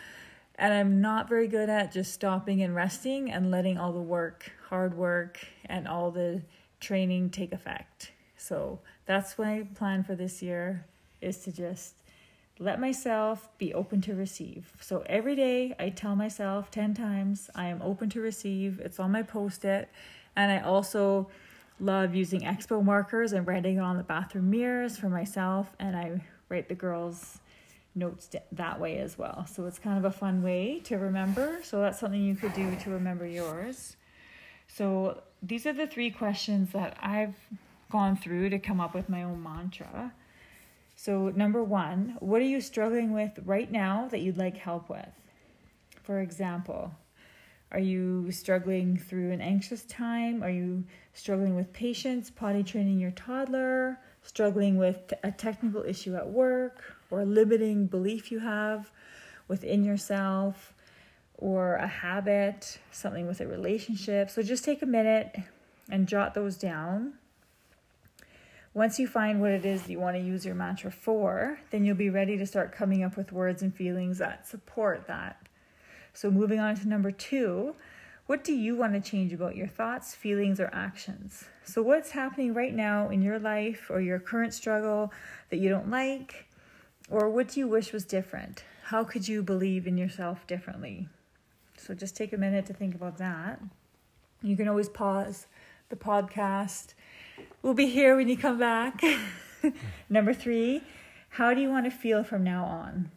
And 0.62 0.72
I'm 0.72 1.00
not 1.00 1.28
very 1.28 1.48
good 1.48 1.68
at 1.68 1.90
just 1.90 2.14
stopping 2.14 2.62
and 2.62 2.72
resting 2.72 3.32
and 3.32 3.50
letting 3.50 3.78
all 3.78 3.92
the 3.92 4.00
work, 4.00 4.52
hard 4.68 4.96
work, 4.96 5.40
and 5.66 5.88
all 5.88 6.12
the 6.12 6.40
training 6.78 7.30
take 7.30 7.52
effect. 7.52 8.12
So 8.36 8.78
that's 9.04 9.36
my 9.36 9.66
plan 9.74 10.04
for 10.04 10.14
this 10.14 10.40
year 10.40 10.86
is 11.20 11.38
to 11.38 11.50
just 11.50 11.96
let 12.60 12.80
myself 12.80 13.48
be 13.58 13.74
open 13.74 14.00
to 14.02 14.14
receive. 14.14 14.72
So 14.80 15.02
every 15.06 15.34
day 15.34 15.74
I 15.80 15.88
tell 15.88 16.14
myself 16.14 16.70
10 16.70 16.94
times 16.94 17.50
I 17.56 17.66
am 17.66 17.82
open 17.82 18.08
to 18.10 18.20
receive. 18.20 18.78
It's 18.78 19.00
on 19.00 19.10
my 19.10 19.24
post 19.24 19.64
it. 19.64 19.88
And 20.36 20.52
I 20.52 20.60
also 20.60 21.28
love 21.80 22.14
using 22.14 22.42
expo 22.42 22.84
markers 22.84 23.32
and 23.32 23.44
writing 23.48 23.80
on 23.80 23.96
the 23.96 24.04
bathroom 24.04 24.50
mirrors 24.50 24.96
for 24.96 25.08
myself. 25.08 25.72
And 25.80 25.96
I 25.96 26.22
write 26.48 26.68
the 26.68 26.76
girls 26.76 27.40
notes 27.94 28.30
that 28.52 28.80
way 28.80 28.98
as 28.98 29.18
well. 29.18 29.46
So 29.46 29.66
it's 29.66 29.78
kind 29.78 29.98
of 29.98 30.04
a 30.04 30.16
fun 30.16 30.42
way 30.42 30.80
to 30.84 30.96
remember. 30.96 31.60
So 31.62 31.80
that's 31.80 32.00
something 32.00 32.22
you 32.22 32.34
could 32.34 32.54
do 32.54 32.74
to 32.76 32.90
remember 32.90 33.26
yours. 33.26 33.96
So 34.68 35.22
these 35.42 35.66
are 35.66 35.72
the 35.72 35.86
three 35.86 36.10
questions 36.10 36.72
that 36.72 36.96
I've 37.00 37.34
gone 37.90 38.16
through 38.16 38.50
to 38.50 38.58
come 38.58 38.80
up 38.80 38.94
with 38.94 39.08
my 39.08 39.22
own 39.22 39.42
mantra. 39.42 40.12
So, 40.94 41.30
number 41.30 41.62
one, 41.64 42.16
what 42.20 42.40
are 42.40 42.46
you 42.46 42.60
struggling 42.60 43.12
with 43.12 43.32
right 43.44 43.70
now 43.70 44.08
that 44.10 44.20
you'd 44.20 44.36
like 44.36 44.56
help 44.56 44.88
with? 44.88 45.08
For 46.02 46.20
example, 46.20 46.92
are 47.72 47.80
you 47.80 48.30
struggling 48.30 48.96
through 48.96 49.32
an 49.32 49.40
anxious 49.40 49.84
time? 49.84 50.42
Are 50.42 50.50
you 50.50 50.84
struggling 51.12 51.56
with 51.56 51.72
patience, 51.72 52.30
potty 52.30 52.62
training 52.62 52.98
your 52.98 53.10
toddler? 53.12 53.98
Struggling 54.22 54.78
with 54.78 55.12
a 55.22 55.30
technical 55.30 55.82
issue 55.82 56.14
at 56.14 56.28
work 56.28 56.96
or 57.10 57.20
a 57.20 57.24
limiting 57.24 57.86
belief 57.86 58.30
you 58.30 58.38
have 58.38 58.90
within 59.48 59.84
yourself 59.84 60.72
or 61.36 61.74
a 61.74 61.86
habit, 61.86 62.78
something 62.92 63.26
with 63.26 63.40
a 63.40 63.46
relationship? 63.46 64.30
So 64.30 64.42
just 64.42 64.64
take 64.64 64.80
a 64.82 64.86
minute 64.86 65.36
and 65.90 66.06
jot 66.06 66.34
those 66.34 66.56
down. 66.56 67.14
Once 68.74 68.98
you 68.98 69.06
find 69.06 69.40
what 69.40 69.50
it 69.50 69.66
is 69.66 69.82
that 69.82 69.90
you 69.90 70.00
want 70.00 70.16
to 70.16 70.22
use 70.22 70.46
your 70.46 70.54
mantra 70.54 70.90
for, 70.90 71.58
then 71.70 71.84
you'll 71.84 71.94
be 71.94 72.08
ready 72.08 72.38
to 72.38 72.46
start 72.46 72.72
coming 72.72 73.02
up 73.02 73.16
with 73.16 73.30
words 73.30 73.60
and 73.60 73.74
feelings 73.74 74.18
that 74.18 74.48
support 74.48 75.06
that. 75.06 75.46
So, 76.14 76.30
moving 76.30 76.58
on 76.58 76.76
to 76.76 76.88
number 76.88 77.10
two, 77.10 77.74
what 78.32 78.44
do 78.44 78.54
you 78.54 78.74
want 78.74 78.94
to 78.94 79.10
change 79.10 79.34
about 79.34 79.56
your 79.56 79.66
thoughts, 79.66 80.14
feelings, 80.14 80.58
or 80.58 80.70
actions? 80.72 81.44
So, 81.64 81.82
what's 81.82 82.12
happening 82.12 82.54
right 82.54 82.72
now 82.72 83.10
in 83.10 83.20
your 83.20 83.38
life 83.38 83.90
or 83.90 84.00
your 84.00 84.18
current 84.18 84.54
struggle 84.54 85.12
that 85.50 85.58
you 85.58 85.68
don't 85.68 85.90
like? 85.90 86.46
Or 87.10 87.28
what 87.28 87.48
do 87.48 87.60
you 87.60 87.68
wish 87.68 87.92
was 87.92 88.06
different? 88.06 88.64
How 88.84 89.04
could 89.04 89.28
you 89.28 89.42
believe 89.42 89.86
in 89.86 89.98
yourself 89.98 90.46
differently? 90.46 91.10
So, 91.76 91.92
just 91.92 92.16
take 92.16 92.32
a 92.32 92.38
minute 92.38 92.64
to 92.68 92.72
think 92.72 92.94
about 92.94 93.18
that. 93.18 93.60
You 94.40 94.56
can 94.56 94.66
always 94.66 94.88
pause 94.88 95.46
the 95.90 95.96
podcast. 95.96 96.94
We'll 97.60 97.74
be 97.74 97.88
here 97.88 98.16
when 98.16 98.30
you 98.30 98.38
come 98.38 98.58
back. 98.58 99.02
Number 100.08 100.32
three, 100.32 100.80
how 101.28 101.52
do 101.52 101.60
you 101.60 101.68
want 101.68 101.84
to 101.84 101.90
feel 101.90 102.24
from 102.24 102.44
now 102.44 102.64
on? 102.64 103.10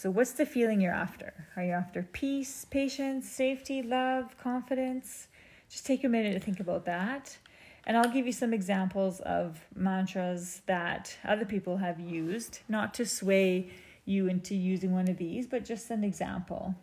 So, 0.00 0.12
what's 0.12 0.30
the 0.30 0.46
feeling 0.46 0.80
you're 0.80 0.92
after? 0.92 1.32
Are 1.56 1.64
you 1.64 1.72
after 1.72 2.04
peace, 2.04 2.64
patience, 2.64 3.28
safety, 3.28 3.82
love, 3.82 4.38
confidence? 4.38 5.26
Just 5.68 5.86
take 5.86 6.04
a 6.04 6.08
minute 6.08 6.34
to 6.34 6.38
think 6.38 6.60
about 6.60 6.84
that. 6.84 7.36
And 7.84 7.96
I'll 7.96 8.12
give 8.12 8.24
you 8.24 8.30
some 8.30 8.54
examples 8.54 9.18
of 9.18 9.58
mantras 9.74 10.62
that 10.66 11.16
other 11.24 11.44
people 11.44 11.78
have 11.78 11.98
used, 11.98 12.60
not 12.68 12.94
to 12.94 13.04
sway 13.04 13.70
you 14.04 14.28
into 14.28 14.54
using 14.54 14.92
one 14.92 15.08
of 15.08 15.16
these, 15.16 15.48
but 15.48 15.64
just 15.64 15.90
an 15.90 16.04
example. 16.04 16.76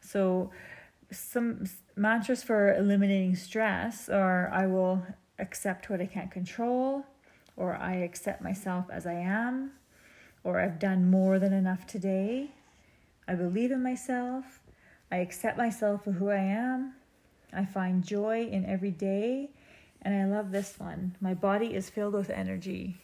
So, 0.00 0.52
some 1.10 1.64
mantras 1.96 2.44
for 2.44 2.72
eliminating 2.76 3.34
stress 3.34 4.08
are 4.08 4.48
I 4.52 4.66
will 4.66 5.02
accept 5.40 5.90
what 5.90 6.00
I 6.00 6.06
can't 6.06 6.30
control, 6.30 7.04
or 7.56 7.74
I 7.74 7.94
accept 7.96 8.42
myself 8.42 8.84
as 8.92 9.06
I 9.08 9.14
am, 9.14 9.72
or 10.44 10.60
I've 10.60 10.78
done 10.78 11.10
more 11.10 11.38
than 11.38 11.52
enough 11.52 11.86
today. 11.86 12.50
I 13.26 13.34
believe 13.34 13.72
in 13.72 13.82
myself. 13.82 14.60
I 15.10 15.16
accept 15.16 15.56
myself 15.56 16.04
for 16.04 16.12
who 16.12 16.28
I 16.28 16.36
am. 16.36 16.94
I 17.52 17.64
find 17.64 18.04
joy 18.04 18.46
in 18.46 18.66
every 18.66 18.90
day. 18.90 19.50
And 20.02 20.14
I 20.14 20.36
love 20.36 20.52
this 20.52 20.78
one. 20.78 21.16
My 21.20 21.32
body 21.32 21.74
is 21.74 21.88
filled 21.88 22.12
with 22.12 22.28
energy. 22.28 23.00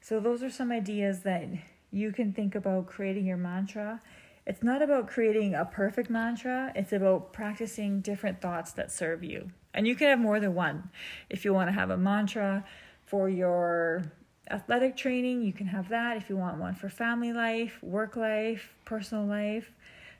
So, 0.00 0.20
those 0.20 0.42
are 0.42 0.50
some 0.50 0.72
ideas 0.72 1.20
that 1.20 1.48
you 1.90 2.12
can 2.12 2.32
think 2.32 2.54
about 2.54 2.86
creating 2.86 3.26
your 3.26 3.36
mantra. 3.36 4.00
It's 4.46 4.62
not 4.62 4.80
about 4.80 5.08
creating 5.08 5.54
a 5.54 5.66
perfect 5.66 6.08
mantra, 6.08 6.72
it's 6.74 6.94
about 6.94 7.34
practicing 7.34 8.00
different 8.00 8.40
thoughts 8.40 8.72
that 8.72 8.90
serve 8.90 9.22
you. 9.22 9.50
And 9.74 9.86
you 9.86 9.94
can 9.94 10.08
have 10.08 10.18
more 10.18 10.40
than 10.40 10.54
one. 10.54 10.88
If 11.28 11.44
you 11.44 11.52
want 11.52 11.68
to 11.68 11.72
have 11.72 11.90
a 11.90 11.98
mantra 11.98 12.64
for 13.04 13.28
your 13.28 14.10
athletic 14.50 14.96
training, 14.96 15.42
you 15.42 15.52
can 15.52 15.66
have 15.66 15.88
that 15.88 16.16
if 16.16 16.28
you 16.28 16.36
want 16.36 16.58
one 16.58 16.74
for 16.74 16.88
family 16.88 17.32
life, 17.32 17.78
work 17.82 18.16
life, 18.16 18.74
personal 18.84 19.24
life. 19.24 19.70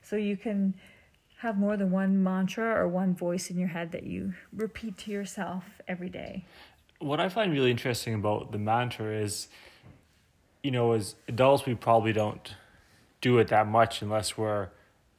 So 0.01 0.15
you 0.15 0.37
can 0.37 0.73
have 1.39 1.57
more 1.57 1.77
than 1.77 1.91
one 1.91 2.21
mantra 2.21 2.75
or 2.75 2.87
one 2.87 3.15
voice 3.15 3.49
in 3.49 3.57
your 3.57 3.69
head 3.69 3.91
that 3.91 4.03
you 4.03 4.33
repeat 4.53 4.97
to 4.97 5.11
yourself 5.11 5.63
every 5.87 6.09
day. 6.09 6.45
What 6.99 7.19
I 7.19 7.29
find 7.29 7.51
really 7.51 7.71
interesting 7.71 8.13
about 8.13 8.51
the 8.51 8.57
mantra 8.57 9.07
is, 9.07 9.47
you 10.63 10.71
know, 10.71 10.91
as 10.91 11.15
adults, 11.27 11.65
we 11.65 11.75
probably 11.75 12.11
don't 12.11 12.55
do 13.21 13.37
it 13.37 13.47
that 13.47 13.67
much 13.67 14.01
unless 14.01 14.37
we're 14.37 14.69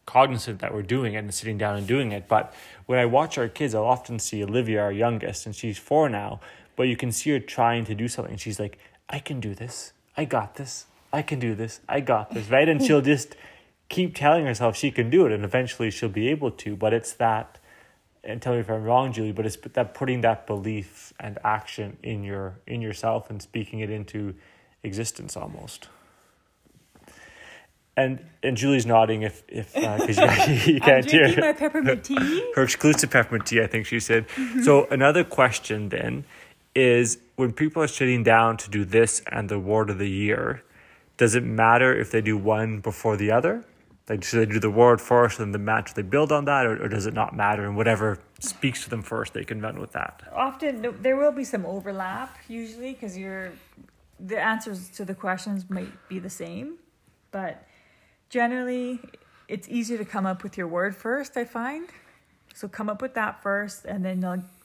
cognizant 0.05 0.59
that 0.59 0.75
we're 0.75 0.83
doing 0.83 1.15
it 1.15 1.19
and 1.19 1.33
sitting 1.33 1.57
down 1.57 1.77
and 1.77 1.87
doing 1.87 2.13
it. 2.13 2.29
But 2.29 2.53
when 2.87 2.99
I 2.99 3.07
watch 3.07 3.39
our 3.39 3.49
kids, 3.49 3.75
I'll 3.75 3.85
often 3.85 4.19
see 4.19 4.43
Olivia, 4.43 4.83
our 4.83 4.93
youngest, 4.93 5.47
and 5.47 5.55
she's 5.55 5.79
four 5.79 6.09
now, 6.09 6.41
but 6.77 6.85
you 6.85 6.97
can 6.97 7.13
see 7.13 7.31
her 7.31 7.41
trying 7.41 7.85
to 7.87 7.95
do 7.95 8.09
something. 8.09 8.37
She's 8.37 8.59
like, 8.61 8.79
I 9.11 9.19
can 9.19 9.41
do 9.41 9.55
this. 9.55 9.93
I 10.17 10.25
got 10.25 10.55
this. 10.55 10.87
I 11.13 11.23
can 11.23 11.41
do 11.41 11.55
this. 11.55 11.81
I 11.89 12.01
got 12.01 12.33
this, 12.33 12.49
right? 12.49 12.69
And 12.69 12.81
she'll 12.81 13.01
just 13.15 13.35
keep 13.89 14.15
telling 14.15 14.47
herself 14.47 14.77
she 14.77 14.91
can 14.93 15.11
do 15.11 15.27
it 15.27 15.33
and 15.33 15.45
eventually 15.45 15.91
she'll 15.91 16.09
be 16.09 16.29
able 16.29 16.53
to. 16.53 16.77
But 16.77 16.95
it's 16.95 17.13
that, 17.15 17.59
and 18.23 18.41
tell 18.41 18.55
me 18.55 18.61
if 18.61 18.71
I'm 18.71 18.85
wrong, 18.85 19.13
Julie, 19.13 19.33
but 19.33 19.45
it's 19.45 19.57
that 19.57 19.93
putting 19.95 20.21
that 20.21 20.47
belief 20.47 21.13
and 21.19 21.39
action 21.45 21.99
in 22.03 22.23
your 22.23 22.61
in 22.67 22.81
yourself 22.81 23.29
and 23.29 23.43
speaking 23.43 23.81
it 23.81 23.91
into 23.91 24.35
existence 24.83 25.37
almost. 25.37 25.89
And 27.97 28.25
and 28.43 28.57
Julie's 28.57 28.87
nodding 28.87 29.23
if 29.23 29.43
if 29.49 29.75
because 29.75 30.19
uh, 30.19 30.47
you, 30.49 30.55
you 30.75 30.81
can't 30.89 31.11
hear 31.11 31.41
my 31.41 31.53
peppermint 31.53 32.05
tea. 32.05 32.53
her 32.55 32.63
exclusive 32.63 33.11
peppermint 33.11 33.47
tea. 33.47 33.61
I 33.61 33.67
think 33.67 33.87
she 33.87 33.99
said. 33.99 34.27
So 34.63 34.87
another 34.87 35.25
question 35.25 35.89
then 35.89 36.25
is 36.75 37.19
when 37.37 37.53
people 37.53 37.83
are 37.83 37.89
sitting 37.89 38.23
down 38.23 38.57
to 38.59 38.71
do 38.71 38.85
this 38.85 39.23
and 39.31 39.49
the 39.49 39.59
word 39.59 39.91
of 39.91 39.99
the 39.99 40.09
year, 40.09 40.63
does 41.17 41.35
it 41.35 41.43
matter 41.43 41.95
if 41.99 42.11
they 42.11 42.21
do 42.21 42.37
one 42.37 42.81
before 42.81 43.17
the 43.17 43.31
other? 43.31 43.65
Like, 44.09 44.25
should 44.25 44.41
they 44.41 44.53
do 44.53 44.59
the 44.59 44.71
word 44.71 45.01
first 45.01 45.39
and 45.39 45.55
the 45.55 45.59
match 45.59 45.95
they 45.95 46.03
build 46.03 46.33
on 46.33 46.45
that, 46.47 46.67
or, 46.67 46.85
or 46.85 46.89
does 46.89 47.07
it 47.07 47.15
not 47.15 47.37
matter? 47.37 47.65
And 47.65 47.77
whatever 47.77 48.19
speaks 48.41 48.83
to 48.85 48.91
them 48.91 49.03
first, 49.03 49.35
they 49.35 49.45
can 49.45 49.61
run 49.61 49.79
with 49.79 49.93
that. 49.93 50.23
Often 50.35 50.97
there 51.01 51.17
will 51.17 51.31
be 51.31 51.45
some 51.45 51.65
overlap, 51.65 52.37
usually, 52.49 52.93
because 52.93 53.17
you're 53.17 53.53
the 54.19 54.39
answers 54.39 54.89
to 54.91 55.05
the 55.05 55.15
questions 55.15 55.71
might 55.71 55.93
be 56.09 56.19
the 56.19 56.31
same, 56.31 56.75
but 57.31 57.65
generally 58.29 59.01
it's 59.49 59.69
easier 59.69 59.99
to 59.99 60.05
come 60.05 60.27
up 60.27 60.43
with 60.43 60.59
your 60.59 60.67
word 60.67 60.95
first. 60.97 61.37
I 61.37 61.45
find 61.45 61.89
so 62.55 62.69
come 62.69 62.89
up 62.89 63.01
with 63.01 63.15
that 63.15 63.43
first, 63.43 63.85
and 63.85 64.05
then 64.05 64.21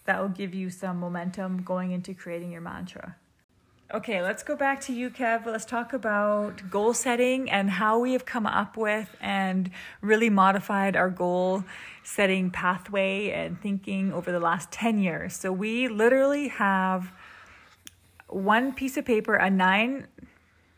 that 0.05 0.21
will 0.21 0.29
give 0.29 0.53
you 0.53 0.69
some 0.69 0.99
momentum 0.99 1.61
going 1.63 1.91
into 1.91 2.13
creating 2.13 2.51
your 2.51 2.61
mantra. 2.61 3.15
Okay, 3.93 4.21
let's 4.21 4.41
go 4.41 4.55
back 4.55 4.81
to 4.81 4.93
you, 4.93 5.11
Kev. 5.11 5.45
Let's 5.45 5.63
talk 5.63 5.93
about 5.93 6.71
goal 6.71 6.93
setting 6.93 7.51
and 7.51 7.69
how 7.69 7.99
we 7.99 8.13
have 8.13 8.25
come 8.25 8.47
up 8.47 8.77
with 8.77 9.15
and 9.21 9.69
really 10.01 10.29
modified 10.29 10.95
our 10.95 11.09
goal 11.11 11.63
setting 12.03 12.49
pathway 12.49 13.29
and 13.29 13.61
thinking 13.61 14.11
over 14.11 14.31
the 14.31 14.39
last 14.39 14.71
10 14.71 14.99
years. 14.99 15.35
So 15.35 15.51
we 15.51 15.87
literally 15.87 16.47
have 16.47 17.11
one 18.27 18.73
piece 18.73 18.97
of 18.97 19.05
paper, 19.05 19.35
a 19.35 19.51
nine, 19.51 20.07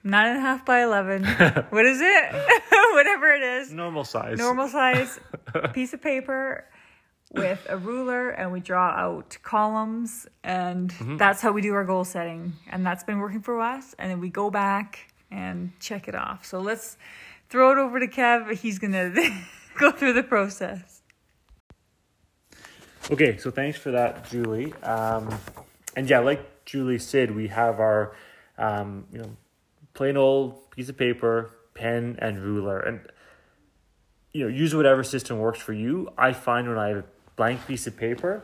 nine 0.03 0.27
and 0.27 0.37
a 0.37 0.41
half 0.41 0.65
by 0.65 0.83
11. 0.83 1.23
what 1.69 1.85
is 1.85 2.01
it? 2.01 2.33
Whatever 2.93 3.31
it 3.31 3.41
is. 3.41 3.71
Normal 3.71 4.03
size. 4.03 4.37
Normal 4.37 4.67
size 4.67 5.17
piece 5.73 5.93
of 5.93 6.01
paper 6.01 6.65
with 7.33 7.65
a 7.69 7.77
ruler 7.77 8.29
and 8.29 8.51
we 8.51 8.59
draw 8.59 8.89
out 8.89 9.37
columns 9.43 10.27
and 10.43 10.91
mm-hmm. 10.91 11.17
that's 11.17 11.41
how 11.41 11.51
we 11.51 11.61
do 11.61 11.73
our 11.73 11.83
goal 11.83 12.05
setting. 12.05 12.53
And 12.69 12.85
that's 12.85 13.03
been 13.03 13.19
working 13.19 13.41
for 13.41 13.59
us. 13.59 13.95
And 13.99 14.09
then 14.09 14.19
we 14.19 14.29
go 14.29 14.49
back 14.49 15.13
and 15.29 15.71
check 15.79 16.07
it 16.07 16.15
off. 16.15 16.45
So 16.45 16.59
let's 16.59 16.97
throw 17.49 17.71
it 17.71 17.77
over 17.77 17.99
to 17.99 18.07
kev. 18.07 18.53
He's 18.55 18.79
gonna 18.79 19.13
go 19.79 19.91
through 19.91 20.13
the 20.13 20.23
process. 20.23 21.01
Okay 23.11 23.37
so 23.37 23.51
thanks 23.51 23.77
for 23.77 23.91
that 23.91 24.29
julie. 24.29 24.73
Um, 24.83 25.37
and 25.95 26.09
yeah 26.09 26.19
like 26.19 26.65
julie 26.65 26.99
said 26.99 27.35
we 27.35 27.47
have 27.49 27.79
our 27.79 28.15
um, 28.57 29.05
you 29.11 29.19
know 29.19 29.35
plain 29.93 30.17
old 30.17 30.71
piece 30.71 30.89
of 30.89 30.97
paper 30.97 31.51
pen 31.73 32.17
and 32.19 32.39
ruler. 32.39 32.79
And 32.79 33.01
you 34.31 34.43
know 34.43 34.49
use 34.49 34.73
whatever 34.73 35.03
system 35.03 35.39
works 35.39 35.59
for 35.59 35.73
you. 35.73 36.09
I 36.17 36.31
find 36.31 36.69
when 36.69 36.77
i 36.77 37.03
blank 37.37 37.65
piece 37.65 37.87
of 37.87 37.95
paper 37.95 38.43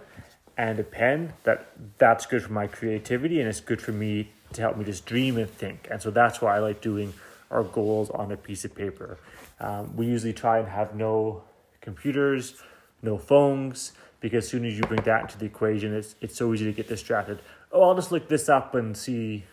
and 0.55 0.79
a 0.79 0.83
pen 0.83 1.33
that 1.43 1.67
that's 1.97 2.25
good 2.25 2.43
for 2.43 2.53
my 2.53 2.67
creativity 2.67 3.39
and 3.39 3.49
it's 3.49 3.59
good 3.59 3.81
for 3.81 3.91
me 3.91 4.29
to 4.53 4.61
help 4.61 4.77
me 4.77 4.85
just 4.85 5.05
dream 5.05 5.35
and 5.37 5.49
think. 5.49 5.87
And 5.91 6.01
so 6.01 6.11
that's 6.11 6.41
why 6.41 6.55
i 6.55 6.59
like 6.59 6.79
doing 6.79 7.13
our 7.51 7.63
goals 7.63 8.09
on 8.11 8.31
a 8.31 8.37
piece 8.37 8.63
of 8.63 8.73
paper. 8.73 9.17
Um, 9.59 9.95
we 9.95 10.05
usually 10.05 10.33
try 10.33 10.59
and 10.59 10.67
have 10.67 10.95
no 10.95 11.43
computers 11.81 12.55
no 13.01 13.17
phones 13.17 13.91
because 14.21 14.45
as 14.45 14.49
soon 14.49 14.65
as 14.65 14.77
you 14.77 14.83
bring 14.83 15.01
that 15.01 15.21
into 15.21 15.37
the 15.37 15.45
equation 15.45 15.93
it's, 15.93 16.15
it's 16.21 16.37
so 16.37 16.53
easy 16.53 16.65
to 16.65 16.71
get 16.71 16.87
distracted. 16.87 17.39
Oh 17.71 17.83
i'll 17.83 17.95
just 17.95 18.11
look 18.11 18.29
this 18.29 18.47
up 18.47 18.73
and 18.75 18.95
see 18.95 19.43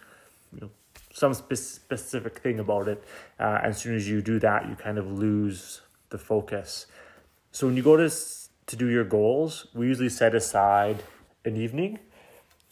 you 0.53 0.61
know 0.61 0.71
some 1.13 1.35
spe- 1.35 1.55
specific 1.55 2.39
thing 2.39 2.61
about 2.61 2.87
it. 2.87 3.03
Uh, 3.39 3.59
and 3.63 3.71
as 3.71 3.79
soon 3.79 3.97
as 3.97 4.09
you 4.09 4.23
do 4.23 4.39
that 4.39 4.69
you 4.69 4.77
kind 4.77 4.99
of 4.99 5.11
lose 5.11 5.81
the 6.11 6.19
focus. 6.19 6.87
So 7.53 7.67
when 7.67 7.77
you 7.77 7.83
go 7.83 7.97
to 7.97 8.09
to 8.71 8.77
do 8.77 8.89
your 8.89 9.05
goals, 9.05 9.67
we 9.75 9.87
usually 9.87 10.09
set 10.09 10.35
aside 10.35 11.03
an 11.45 11.57
evening 11.57 11.99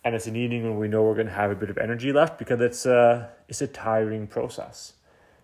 and 0.05 0.15
it's 0.15 0.27
an 0.27 0.37
evening 0.37 0.63
when 0.63 0.79
we 0.79 0.89
know 0.89 1.03
we're 1.03 1.15
going 1.15 1.27
to 1.27 1.33
have 1.33 1.51
a 1.51 1.55
bit 1.55 1.71
of 1.71 1.79
energy 1.79 2.13
left 2.13 2.39
because 2.39 2.61
it's 2.61 2.87
a 2.87 3.31
it's 3.49 3.61
a 3.61 3.67
tiring 3.67 4.27
process. 4.27 4.95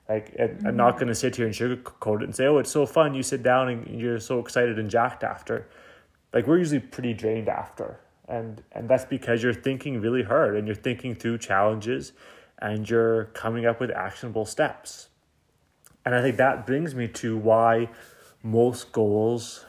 Like 0.08 0.34
mm-hmm. 0.36 0.66
I'm 0.66 0.76
not 0.76 0.94
going 0.94 1.08
to 1.08 1.14
sit 1.14 1.36
here 1.36 1.46
and 1.46 1.54
sugarcoat 1.54 2.20
it 2.20 2.24
and 2.24 2.34
say, 2.34 2.46
"Oh, 2.46 2.58
it's 2.58 2.70
so 2.70 2.86
fun." 2.86 3.14
You 3.14 3.22
sit 3.22 3.42
down 3.42 3.68
and 3.68 4.00
you're 4.00 4.20
so 4.20 4.38
excited 4.38 4.78
and 4.78 4.88
jacked 4.88 5.24
after. 5.24 5.68
Like 6.32 6.46
we're 6.46 6.58
usually 6.58 6.80
pretty 6.80 7.14
drained 7.14 7.48
after, 7.48 8.00
and 8.28 8.62
and 8.72 8.88
that's 8.88 9.04
because 9.04 9.42
you're 9.42 9.52
thinking 9.52 10.00
really 10.00 10.22
hard 10.22 10.56
and 10.56 10.66
you're 10.66 10.76
thinking 10.76 11.14
through 11.14 11.38
challenges, 11.38 12.12
and 12.58 12.88
you're 12.88 13.26
coming 13.26 13.66
up 13.66 13.80
with 13.80 13.90
actionable 13.90 14.46
steps. 14.46 15.08
And 16.06 16.14
I 16.14 16.22
think 16.22 16.36
that 16.36 16.66
brings 16.66 16.94
me 16.94 17.08
to 17.08 17.36
why 17.36 17.88
most 18.42 18.92
goals 18.92 19.64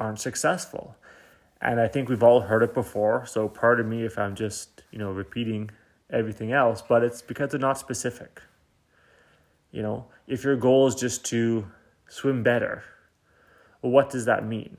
aren't 0.00 0.18
successful. 0.18 0.96
And 1.60 1.78
I 1.78 1.86
think 1.86 2.08
we've 2.08 2.22
all 2.22 2.40
heard 2.40 2.62
it 2.62 2.72
before, 2.72 3.26
so 3.26 3.46
pardon 3.46 3.88
me 3.88 4.02
if 4.02 4.18
I'm 4.18 4.34
just, 4.34 4.82
you 4.90 4.98
know, 4.98 5.12
repeating 5.12 5.70
everything 6.10 6.52
else, 6.52 6.82
but 6.82 7.04
it's 7.04 7.20
because 7.20 7.50
they're 7.50 7.60
not 7.60 7.78
specific. 7.78 8.40
You 9.70 9.82
know, 9.82 10.06
if 10.26 10.42
your 10.42 10.56
goal 10.56 10.86
is 10.86 10.94
just 10.94 11.24
to 11.26 11.66
swim 12.08 12.42
better, 12.42 12.82
well, 13.82 13.92
what 13.92 14.08
does 14.10 14.24
that 14.24 14.44
mean? 14.44 14.78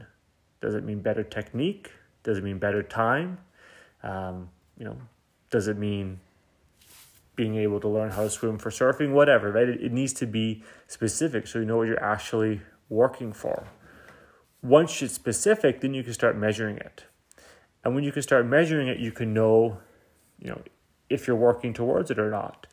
Does 0.60 0.74
it 0.74 0.84
mean 0.84 1.02
better 1.02 1.24
technique? 1.24 1.92
Does 2.24 2.40
it 2.40 2.44
mean 2.44 2.58
better 2.58 2.82
time? 2.82 3.38
Um, 4.04 4.50
you 4.78 4.86
know, 4.86 4.98
does 5.52 5.68
it 5.68 5.78
mean 5.78 6.20
being 7.36 7.56
able 7.56 7.80
to 7.80 7.88
learn 7.88 8.10
how 8.10 8.24
to 8.24 8.30
swim 8.30 8.58
for 8.58 8.72
surfing? 8.72 9.12
Whatever, 9.12 9.52
right? 9.52 9.70
It, 9.70 9.84
it 9.84 9.92
needs 9.92 10.14
to 10.14 10.26
be 10.26 10.64
specific 10.88 11.46
so 11.46 11.60
you 11.60 11.66
know 11.66 11.78
what 11.78 11.88
you're 11.88 12.04
actually 12.04 12.62
working 12.90 13.34
for. 13.34 13.68
Once 14.64 15.02
it's 15.02 15.14
specific, 15.14 15.82
then 15.82 15.94
you 15.94 16.04
can 16.04 16.14
start 16.14 16.38
measuring 16.38 16.78
it. 16.78 17.06
And 17.84 17.96
when 17.96 18.04
you 18.04 18.12
can 18.12 18.22
start 18.22 18.46
measuring 18.46 18.88
it, 18.88 19.00
you 19.00 19.12
can 19.12 19.34
know, 19.34 19.80
you 20.40 20.50
know, 20.50 20.62
if 21.10 21.28
you're 21.28 21.36
working 21.36 21.74
towards 21.74 22.12
it 22.12 22.20
or 22.20 22.30
not. 22.30 22.68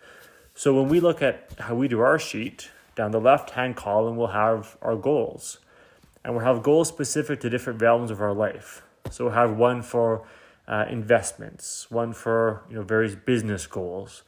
So 0.55 0.75
when 0.75 0.89
we 0.89 1.01
look 1.01 1.23
at 1.23 1.55
how 1.59 1.75
we 1.75 1.89
do 1.89 2.01
our 2.01 2.19
sheet, 2.19 2.71
down 2.95 3.13
the 3.13 3.21
left 3.21 3.51
hand 3.51 3.77
column, 3.77 4.17
we'll 4.17 4.29
have 4.29 4.77
our 4.83 4.97
goals. 4.97 5.59
And 6.25 6.35
we'll 6.35 6.45
have 6.45 6.63
goals 6.63 6.89
specific 6.89 7.41
to 7.41 7.49
different 7.49 7.81
realms 7.81 8.11
of 8.11 8.21
our 8.21 8.35
life. 8.35 8.83
So 9.11 9.25
we'll 9.25 9.35
have 9.35 9.57
one 9.57 9.83
for 9.83 10.27
uh, 10.67 10.85
investments, 10.91 11.91
one 11.91 12.13
for 12.13 12.63
you 12.69 12.77
know 12.77 12.83
various 12.83 13.15
business 13.15 13.67
goals, 13.67 14.23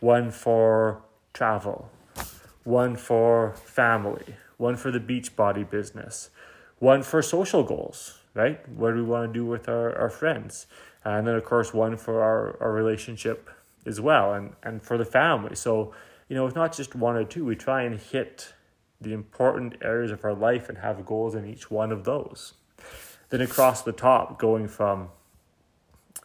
one 0.00 0.30
for 0.30 1.02
travel, 1.32 1.90
one 2.64 2.96
for 2.96 3.54
family, 3.54 4.36
one 4.58 4.76
for 4.76 4.90
the 4.90 5.00
Beachbody 5.00 5.68
business, 5.68 6.30
one 6.78 7.02
for 7.02 7.22
social 7.22 7.62
goals, 7.62 8.18
right? 8.34 8.66
What 8.68 8.90
do 8.90 8.96
we 8.96 9.02
want 9.02 9.32
to 9.32 9.38
do 9.38 9.46
with 9.46 9.68
our, 9.68 9.96
our 9.98 10.10
friends? 10.10 10.66
And 11.04 11.26
then, 11.26 11.34
of 11.34 11.44
course, 11.44 11.72
one 11.72 11.96
for 11.96 12.22
our, 12.22 12.56
our 12.60 12.72
relationship 12.72 13.48
as 13.86 14.00
well 14.00 14.34
and, 14.34 14.54
and 14.62 14.82
for 14.82 14.98
the 14.98 15.04
family. 15.04 15.54
So, 15.54 15.94
you 16.28 16.34
know, 16.34 16.46
it's 16.46 16.56
not 16.56 16.76
just 16.76 16.94
one 16.94 17.16
or 17.16 17.24
two. 17.24 17.44
We 17.44 17.54
try 17.54 17.82
and 17.82 17.98
hit 17.98 18.52
the 19.00 19.12
important 19.12 19.76
areas 19.82 20.10
of 20.10 20.24
our 20.24 20.34
life 20.34 20.68
and 20.68 20.78
have 20.78 21.06
goals 21.06 21.34
in 21.34 21.46
each 21.46 21.70
one 21.70 21.92
of 21.92 22.04
those. 22.04 22.54
Then 23.30 23.40
across 23.40 23.82
the 23.82 23.92
top, 23.92 24.38
going 24.38 24.68
from 24.68 25.10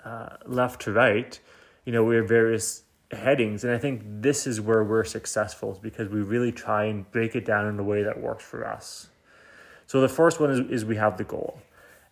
uh, 0.03 0.38
left 0.46 0.81
to 0.84 0.91
right, 0.91 1.39
you 1.86 1.91
know, 1.91 2.03
we 2.03 2.15
have 2.15 2.27
various 2.27 2.84
headings. 3.12 3.63
And 3.63 3.74
I 3.74 3.77
think 3.77 4.01
this 4.03 4.48
is 4.48 4.60
where 4.60 4.84
we're 4.84 5.03
successful 5.03 5.79
because 5.81 6.10
we 6.10 6.22
really 6.22 6.51
try 6.51 6.86
and 6.86 7.10
break 7.12 7.36
it 7.36 7.46
down 7.46 7.67
in 7.67 7.77
a 7.77 7.84
way 7.84 8.03
that 8.03 8.20
works 8.20 8.43
for 8.43 8.65
us. 8.65 9.11
So 9.91 10.00
the 10.00 10.07
first 10.07 10.39
one 10.39 10.51
is, 10.51 10.60
is 10.69 10.86
we 10.86 10.95
have 10.95 11.17
the 11.17 11.25
goal. 11.25 11.60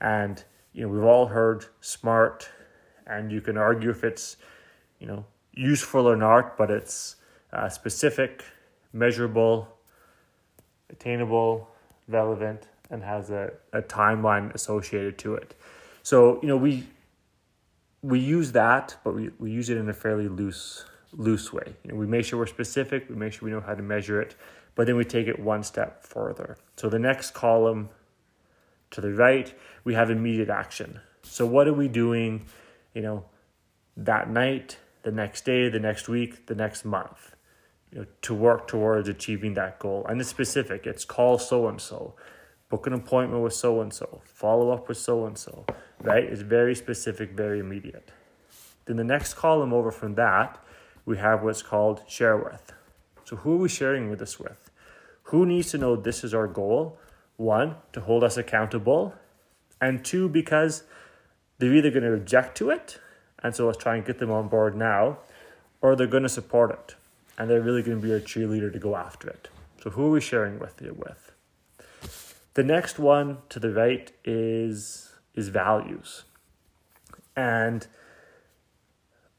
And, 0.01 0.43
you 0.73 0.81
know, 0.81 0.89
we've 0.89 1.05
all 1.05 1.27
heard 1.27 1.63
SMART, 1.79 2.49
and 3.07 3.31
you 3.31 3.39
can 3.39 3.55
argue 3.55 3.89
if 3.89 4.03
it's, 4.03 4.35
you 4.99 5.07
know, 5.07 5.23
useful 5.53 6.05
or 6.05 6.17
not, 6.17 6.57
but 6.57 6.69
it's 6.69 7.15
uh, 7.53 7.69
specific, 7.69 8.43
measurable, 8.91 9.69
attainable, 10.89 11.69
relevant, 12.09 12.67
and 12.89 13.01
has 13.01 13.29
a, 13.29 13.53
a 13.71 13.81
timeline 13.81 14.53
associated 14.53 15.17
to 15.19 15.35
it. 15.35 15.55
So, 16.03 16.41
you 16.41 16.49
know, 16.49 16.57
we 16.57 16.83
we 18.01 18.19
use 18.19 18.51
that, 18.51 18.97
but 19.05 19.15
we, 19.15 19.29
we 19.39 19.51
use 19.51 19.69
it 19.69 19.77
in 19.77 19.87
a 19.87 19.93
fairly 19.93 20.27
loose 20.27 20.83
loose 21.13 21.53
way. 21.53 21.77
You 21.85 21.91
know, 21.91 21.97
we 21.97 22.07
make 22.07 22.25
sure 22.25 22.39
we're 22.39 22.47
specific, 22.47 23.09
we 23.09 23.15
make 23.15 23.31
sure 23.31 23.45
we 23.45 23.51
know 23.51 23.61
how 23.61 23.73
to 23.73 23.81
measure 23.81 24.21
it, 24.21 24.35
but 24.79 24.87
then 24.87 24.95
we 24.95 25.03
take 25.03 25.27
it 25.27 25.37
one 25.37 25.61
step 25.61 26.05
further. 26.05 26.57
So 26.77 26.87
the 26.87 26.99
next 26.99 27.31
column 27.33 27.89
to 28.91 29.01
the 29.01 29.13
right, 29.13 29.53
we 29.83 29.93
have 29.95 30.09
immediate 30.09 30.49
action. 30.49 31.01
So 31.21 31.45
what 31.45 31.67
are 31.67 31.73
we 31.73 31.89
doing, 31.89 32.45
you 32.93 33.01
know, 33.01 33.25
that 33.97 34.29
night, 34.29 34.77
the 35.03 35.11
next 35.11 35.43
day, 35.43 35.67
the 35.67 35.81
next 35.81 36.07
week, 36.07 36.45
the 36.45 36.55
next 36.55 36.85
month, 36.85 37.35
you 37.91 37.99
know, 37.99 38.05
to 38.21 38.33
work 38.33 38.69
towards 38.69 39.09
achieving 39.09 39.53
that 39.55 39.79
goal. 39.79 40.05
And 40.07 40.21
it's 40.21 40.29
specific. 40.29 40.87
It's 40.87 41.03
call 41.03 41.39
so 41.39 41.67
and 41.67 41.81
so, 41.81 42.15
book 42.69 42.87
an 42.87 42.93
appointment 42.93 43.43
with 43.43 43.51
so 43.51 43.81
and 43.81 43.93
so, 43.93 44.21
follow 44.23 44.71
up 44.71 44.87
with 44.87 44.97
so 44.97 45.25
and 45.25 45.37
so, 45.37 45.65
right? 45.99 46.23
It's 46.23 46.39
very 46.39 46.73
specific, 46.73 47.31
very 47.31 47.59
immediate. 47.59 48.11
Then 48.85 48.95
the 48.95 49.03
next 49.03 49.33
column 49.33 49.73
over 49.73 49.91
from 49.91 50.15
that, 50.15 50.57
we 51.05 51.17
have 51.17 51.43
what's 51.43 51.63
called 51.63 52.03
share 52.07 52.37
with. 52.37 52.71
So 53.29 53.35
who 53.35 53.53
are 53.53 53.57
we 53.57 53.69
sharing 53.69 54.09
with 54.09 54.17
this 54.17 54.39
with? 54.39 54.68
Who 55.29 55.45
needs 55.45 55.69
to 55.71 55.77
know 55.77 55.95
this 55.95 56.23
is 56.23 56.33
our 56.33 56.47
goal? 56.47 56.97
One, 57.37 57.75
to 57.93 58.01
hold 58.01 58.23
us 58.23 58.35
accountable, 58.35 59.13
and 59.79 60.03
two, 60.03 60.27
because 60.27 60.83
they're 61.59 61.73
either 61.73 61.91
going 61.91 62.03
to 62.03 62.13
object 62.13 62.57
to 62.57 62.71
it, 62.71 62.99
and 63.43 63.55
so 63.55 63.67
let's 63.67 63.77
try 63.77 63.95
and 63.95 64.03
get 64.03 64.17
them 64.17 64.31
on 64.31 64.47
board 64.47 64.75
now, 64.75 65.19
or 65.81 65.95
they're 65.95 66.07
going 66.07 66.23
to 66.23 66.29
support 66.29 66.71
it, 66.71 66.95
and 67.37 67.47
they're 67.47 67.61
really 67.61 67.83
going 67.83 68.01
to 68.01 68.05
be 68.05 68.11
our 68.11 68.19
cheerleader 68.19 68.73
to 68.73 68.79
go 68.79 68.95
after 68.95 69.29
it. 69.29 69.49
So, 69.83 69.91
who 69.91 70.07
are 70.07 70.09
we 70.09 70.19
sharing 70.19 70.57
with 70.57 70.81
it 70.81 70.97
with? 70.97 71.31
The 72.55 72.63
next 72.63 72.97
one 72.97 73.37
to 73.49 73.59
the 73.59 73.71
right 73.71 74.11
is 74.25 75.13
is 75.35 75.49
values, 75.49 76.23
and 77.35 77.85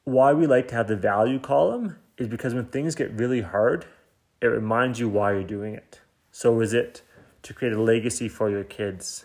why 0.05 0.35
we 0.35 0.47
like 0.47 0.69
to 0.69 0.77
have 0.77 0.87
the 0.87 0.97
value 0.97 1.41
column 1.41 1.97
is 2.17 2.29
because 2.29 2.55
when 2.55 2.67
things 2.67 2.95
get 2.95 3.11
really 3.11 3.41
hard 3.41 3.87
it 4.41 4.47
reminds 4.47 4.99
you 4.99 5.09
why 5.09 5.33
you're 5.33 5.45
doing 5.45 5.75
it. 5.75 6.01
So 6.33 6.61
is 6.61 6.73
it 6.73 7.03
to 7.43 7.55
create 7.55 7.75
a 7.75 7.81
legacy 7.81 8.29
for 8.29 8.51
your 8.51 8.65
kids? 8.65 9.25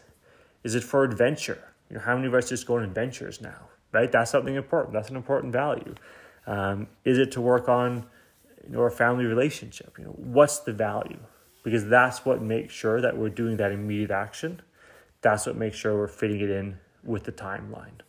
Is 0.64 0.76
it 0.76 0.84
for 0.84 1.04
adventure? 1.04 1.74
You 1.90 1.98
know, 1.98 2.02
how 2.02 2.16
many 2.16 2.28
of 2.28 2.34
us 2.34 2.50
just 2.50 2.66
go 2.66 2.78
on 2.78 2.84
adventures 2.84 3.42
now, 3.42 3.70
right? 3.92 4.12
That's 4.12 4.32
something 4.32 4.56
important. 4.56 4.94
That's 4.94 5.10
an 5.10 5.16
important 5.16 5.54
value. 5.54 5.96
Um, 6.48 6.88
is 7.04 7.18
it 7.18 7.32
to 7.34 7.42
work 7.42 7.70
on 7.70 8.06
you 8.64 8.74
know, 8.74 8.82
our 8.82 8.90
family 8.90 9.26
relationship? 9.26 9.96
You 9.98 10.06
know, 10.06 10.12
what's 10.12 10.60
the 10.60 10.74
value? 10.74 11.20
Because 11.64 11.86
that's 11.88 12.26
what 12.26 12.42
makes 12.42 12.74
sure 12.74 13.02
that 13.02 13.18
we're 13.18 13.30
doing 13.30 13.58
that 13.58 13.72
immediate 13.72 14.12
action. 14.12 14.62
That's 15.22 15.46
what 15.46 15.56
makes 15.56 15.78
sure 15.78 15.96
we're 15.96 16.08
fitting 16.08 16.42
it 16.42 16.50
in 16.50 16.78
with 17.04 17.24
the 17.24 17.32
timeline. 17.32 18.02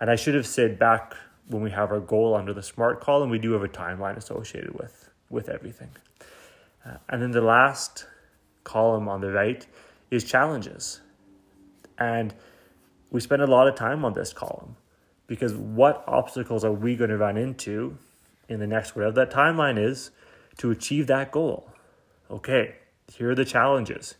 And 0.00 0.10
I 0.10 0.16
should 0.16 0.34
have 0.34 0.46
said 0.46 0.78
back 0.78 1.14
when 1.48 1.62
we 1.62 1.70
have 1.70 1.90
our 1.90 2.00
goal 2.00 2.34
under 2.34 2.52
the 2.52 2.62
SMART 2.62 3.00
column, 3.00 3.30
we 3.30 3.38
do 3.38 3.52
have 3.52 3.62
a 3.62 3.68
timeline 3.68 4.16
associated 4.16 4.74
with 4.78 5.01
with 5.32 5.48
everything. 5.48 5.90
Uh, 6.86 6.98
and 7.08 7.22
then 7.22 7.32
the 7.32 7.40
last 7.40 8.06
column 8.62 9.08
on 9.08 9.20
the 9.20 9.32
right 9.32 9.66
is 10.10 10.22
challenges. 10.22 11.00
And 11.98 12.34
we 13.10 13.20
spend 13.20 13.42
a 13.42 13.46
lot 13.46 13.66
of 13.66 13.74
time 13.74 14.04
on 14.04 14.12
this 14.12 14.32
column 14.32 14.76
because 15.26 15.54
what 15.54 16.04
obstacles 16.06 16.64
are 16.64 16.72
we 16.72 16.96
going 16.96 17.10
to 17.10 17.16
run 17.16 17.36
into 17.36 17.96
in 18.48 18.60
the 18.60 18.66
next 18.66 18.94
whatever 18.94 19.14
that 19.14 19.30
timeline 19.30 19.78
is 19.78 20.10
to 20.58 20.70
achieve 20.70 21.06
that 21.06 21.32
goal? 21.32 21.70
Okay, 22.30 22.76
here 23.12 23.30
are 23.30 23.34
the 23.34 23.44
challenges. 23.44 24.16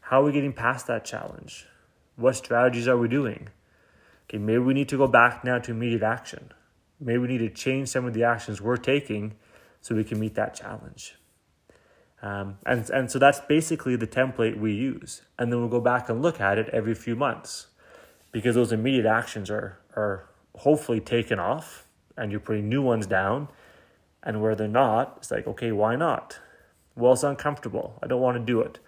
How 0.00 0.22
are 0.22 0.24
we 0.24 0.32
getting 0.32 0.52
past 0.52 0.86
that 0.86 1.04
challenge? 1.04 1.66
What 2.16 2.36
strategies 2.36 2.86
are 2.88 2.98
we 2.98 3.08
doing? 3.08 3.48
Okay, 4.28 4.38
maybe 4.38 4.58
we 4.58 4.74
need 4.74 4.88
to 4.90 4.98
go 4.98 5.06
back 5.06 5.44
now 5.44 5.58
to 5.58 5.70
immediate 5.70 6.02
action. 6.02 6.52
Maybe 7.00 7.18
we 7.18 7.28
need 7.28 7.38
to 7.38 7.50
change 7.50 7.88
some 7.88 8.04
of 8.04 8.14
the 8.14 8.24
actions 8.24 8.60
we're 8.60 8.76
taking 8.76 9.34
so 9.82 9.94
we 9.94 10.04
can 10.04 10.18
meet 10.18 10.34
that 10.36 10.54
challenge. 10.54 11.16
Um, 12.22 12.58
and, 12.64 12.88
and 12.90 13.10
so 13.10 13.18
that's 13.18 13.40
basically 13.40 13.96
the 13.96 14.06
template 14.06 14.56
we 14.58 14.72
use. 14.72 15.22
And 15.38 15.52
then 15.52 15.58
we'll 15.58 15.68
go 15.68 15.80
back 15.80 16.08
and 16.08 16.22
look 16.22 16.40
at 16.40 16.56
it 16.56 16.68
every 16.72 16.94
few 16.94 17.16
months 17.16 17.66
because 18.30 18.54
those 18.54 18.72
immediate 18.72 19.06
actions 19.06 19.50
are, 19.50 19.80
are 19.96 20.28
hopefully 20.58 21.00
taken 21.00 21.40
off 21.40 21.84
and 22.16 22.30
you're 22.30 22.40
putting 22.40 22.68
new 22.68 22.80
ones 22.80 23.06
down. 23.06 23.48
And 24.22 24.40
where 24.40 24.54
they're 24.54 24.68
not, 24.68 25.14
it's 25.16 25.32
like, 25.32 25.48
okay, 25.48 25.72
why 25.72 25.96
not? 25.96 26.38
Well, 26.94 27.14
it's 27.14 27.24
uncomfortable. 27.24 27.98
I 28.00 28.06
don't 28.06 28.20
want 28.20 28.38
to 28.38 28.44
do 28.44 28.60
it. 28.60 28.78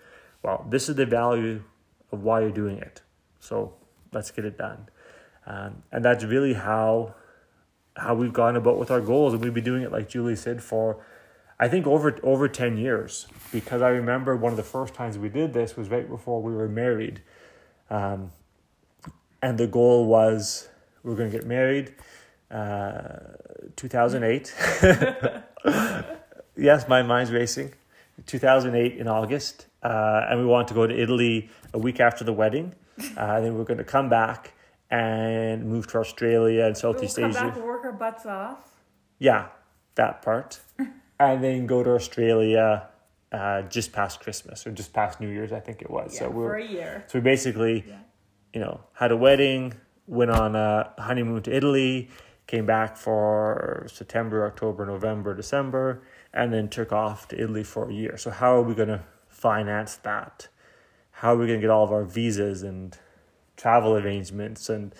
Well, 0.44 0.64
this 0.70 0.88
is 0.88 0.94
the 0.94 1.06
value 1.06 1.64
of 2.12 2.22
why 2.22 2.40
you're 2.40 2.52
doing 2.52 2.78
it. 2.78 3.02
So 3.40 3.74
let's 4.12 4.30
get 4.30 4.44
it 4.44 4.56
done. 4.56 4.88
Um, 5.44 5.82
and 5.90 6.04
that's 6.04 6.22
really 6.22 6.52
how 6.52 7.16
how 7.96 8.14
we've 8.14 8.32
gone 8.32 8.56
about 8.56 8.78
with 8.78 8.90
our 8.90 9.00
goals, 9.00 9.34
and 9.34 9.42
we've 9.42 9.54
been 9.54 9.64
doing 9.64 9.82
it 9.82 9.92
like 9.92 10.08
Julie 10.08 10.36
said 10.36 10.62
for, 10.62 11.04
I 11.58 11.68
think 11.68 11.86
over 11.86 12.18
over 12.22 12.48
ten 12.48 12.76
years. 12.76 13.26
Because 13.52 13.82
I 13.82 13.88
remember 13.88 14.36
one 14.36 14.52
of 14.52 14.56
the 14.56 14.64
first 14.64 14.94
times 14.94 15.16
we 15.16 15.28
did 15.28 15.52
this 15.52 15.76
was 15.76 15.88
right 15.88 16.08
before 16.08 16.42
we 16.42 16.52
were 16.54 16.68
married, 16.68 17.22
um, 17.90 18.32
and 19.40 19.58
the 19.58 19.66
goal 19.66 20.06
was 20.06 20.68
we 21.02 21.12
are 21.12 21.16
going 21.16 21.30
to 21.30 21.36
get 21.36 21.46
married, 21.46 21.94
uh, 22.50 23.36
2008. 23.76 24.54
yes, 26.56 26.88
my 26.88 27.02
mind's 27.02 27.30
racing. 27.30 27.74
2008 28.26 28.96
in 28.96 29.08
August, 29.08 29.66
uh, 29.82 30.26
and 30.28 30.40
we 30.40 30.46
wanted 30.46 30.68
to 30.68 30.74
go 30.74 30.86
to 30.86 30.98
Italy 30.98 31.50
a 31.72 31.78
week 31.78 32.00
after 32.00 32.24
the 32.24 32.32
wedding. 32.32 32.74
Uh, 33.16 33.40
then 33.40 33.54
we 33.54 33.60
are 33.60 33.64
going 33.64 33.78
to 33.78 33.84
come 33.84 34.08
back 34.08 34.53
and 34.94 35.64
move 35.66 35.88
to 35.88 35.98
Australia 35.98 36.66
and 36.66 36.76
Southeast 36.76 37.18
we'll 37.18 37.32
come 37.32 37.36
Asia. 37.48 37.54
back, 37.54 37.64
work 37.64 37.84
our 37.84 37.92
butts 37.92 38.26
off. 38.26 38.60
Yeah, 39.18 39.48
that 39.96 40.22
part. 40.22 40.60
and 41.18 41.42
then 41.42 41.66
go 41.66 41.82
to 41.82 41.90
Australia 41.94 42.88
uh, 43.32 43.62
just 43.62 43.92
past 43.92 44.20
Christmas 44.20 44.64
or 44.66 44.70
just 44.70 44.92
past 44.92 45.20
New 45.20 45.28
Year's, 45.28 45.50
I 45.50 45.58
think 45.58 45.82
it 45.82 45.90
was. 45.90 46.14
Yeah, 46.14 46.20
so 46.20 46.30
we're 46.30 46.48
for 46.50 46.56
a 46.56 46.64
year. 46.66 47.04
so 47.08 47.18
we 47.18 47.22
basically, 47.22 47.84
Yeah. 47.88 47.98
you 48.52 48.60
know, 48.60 48.82
had 48.92 49.10
a 49.10 49.16
wedding, 49.16 49.74
went 50.06 50.30
on 50.30 50.54
a 50.54 50.92
honeymoon 50.98 51.42
to 51.42 51.52
Italy, 51.56 52.08
came 52.46 52.66
back 52.66 52.96
for 52.96 53.86
September, 53.90 54.46
October, 54.46 54.86
November, 54.86 55.34
December, 55.34 56.02
and 56.32 56.52
then 56.52 56.68
took 56.68 56.92
off 56.92 57.26
to 57.28 57.42
Italy 57.42 57.64
for 57.64 57.90
a 57.90 57.92
year. 57.92 58.16
So 58.16 58.30
how 58.30 58.54
are 58.54 58.62
we 58.62 58.74
going 58.74 58.88
to 58.90 59.02
finance 59.26 59.96
that? 59.96 60.46
How 61.18 61.34
are 61.34 61.36
we 61.38 61.46
going 61.48 61.58
to 61.58 61.64
get 61.66 61.70
all 61.70 61.82
of 61.84 61.90
our 61.90 62.04
visas 62.04 62.62
and 62.62 62.96
travel 63.56 63.96
arrangements 63.96 64.68
and 64.68 64.94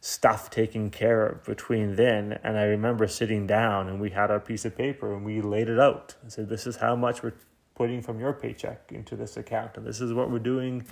stuff 0.00 0.50
taken 0.50 0.90
care 0.90 1.26
of 1.26 1.44
between 1.44 1.96
then? 1.96 2.38
And 2.42 2.58
I 2.58 2.64
remember 2.64 3.06
sitting 3.06 3.46
down 3.46 3.88
and 3.88 4.00
we 4.00 4.10
had 4.10 4.30
our 4.30 4.40
piece 4.40 4.64
of 4.64 4.76
paper 4.76 5.14
and 5.14 5.24
we 5.24 5.40
laid 5.40 5.68
it 5.68 5.78
out. 5.78 6.16
I 6.24 6.28
said, 6.28 6.48
"This 6.48 6.66
is 6.66 6.76
how 6.76 6.96
much 6.96 7.22
we're 7.22 7.34
putting 7.74 8.02
from 8.02 8.20
your 8.20 8.32
paycheck 8.32 8.92
into 8.92 9.16
this 9.16 9.36
account, 9.36 9.76
and 9.76 9.86
this 9.86 10.00
is 10.00 10.12
what 10.12 10.30
we're 10.30 10.38
doing." 10.38 10.84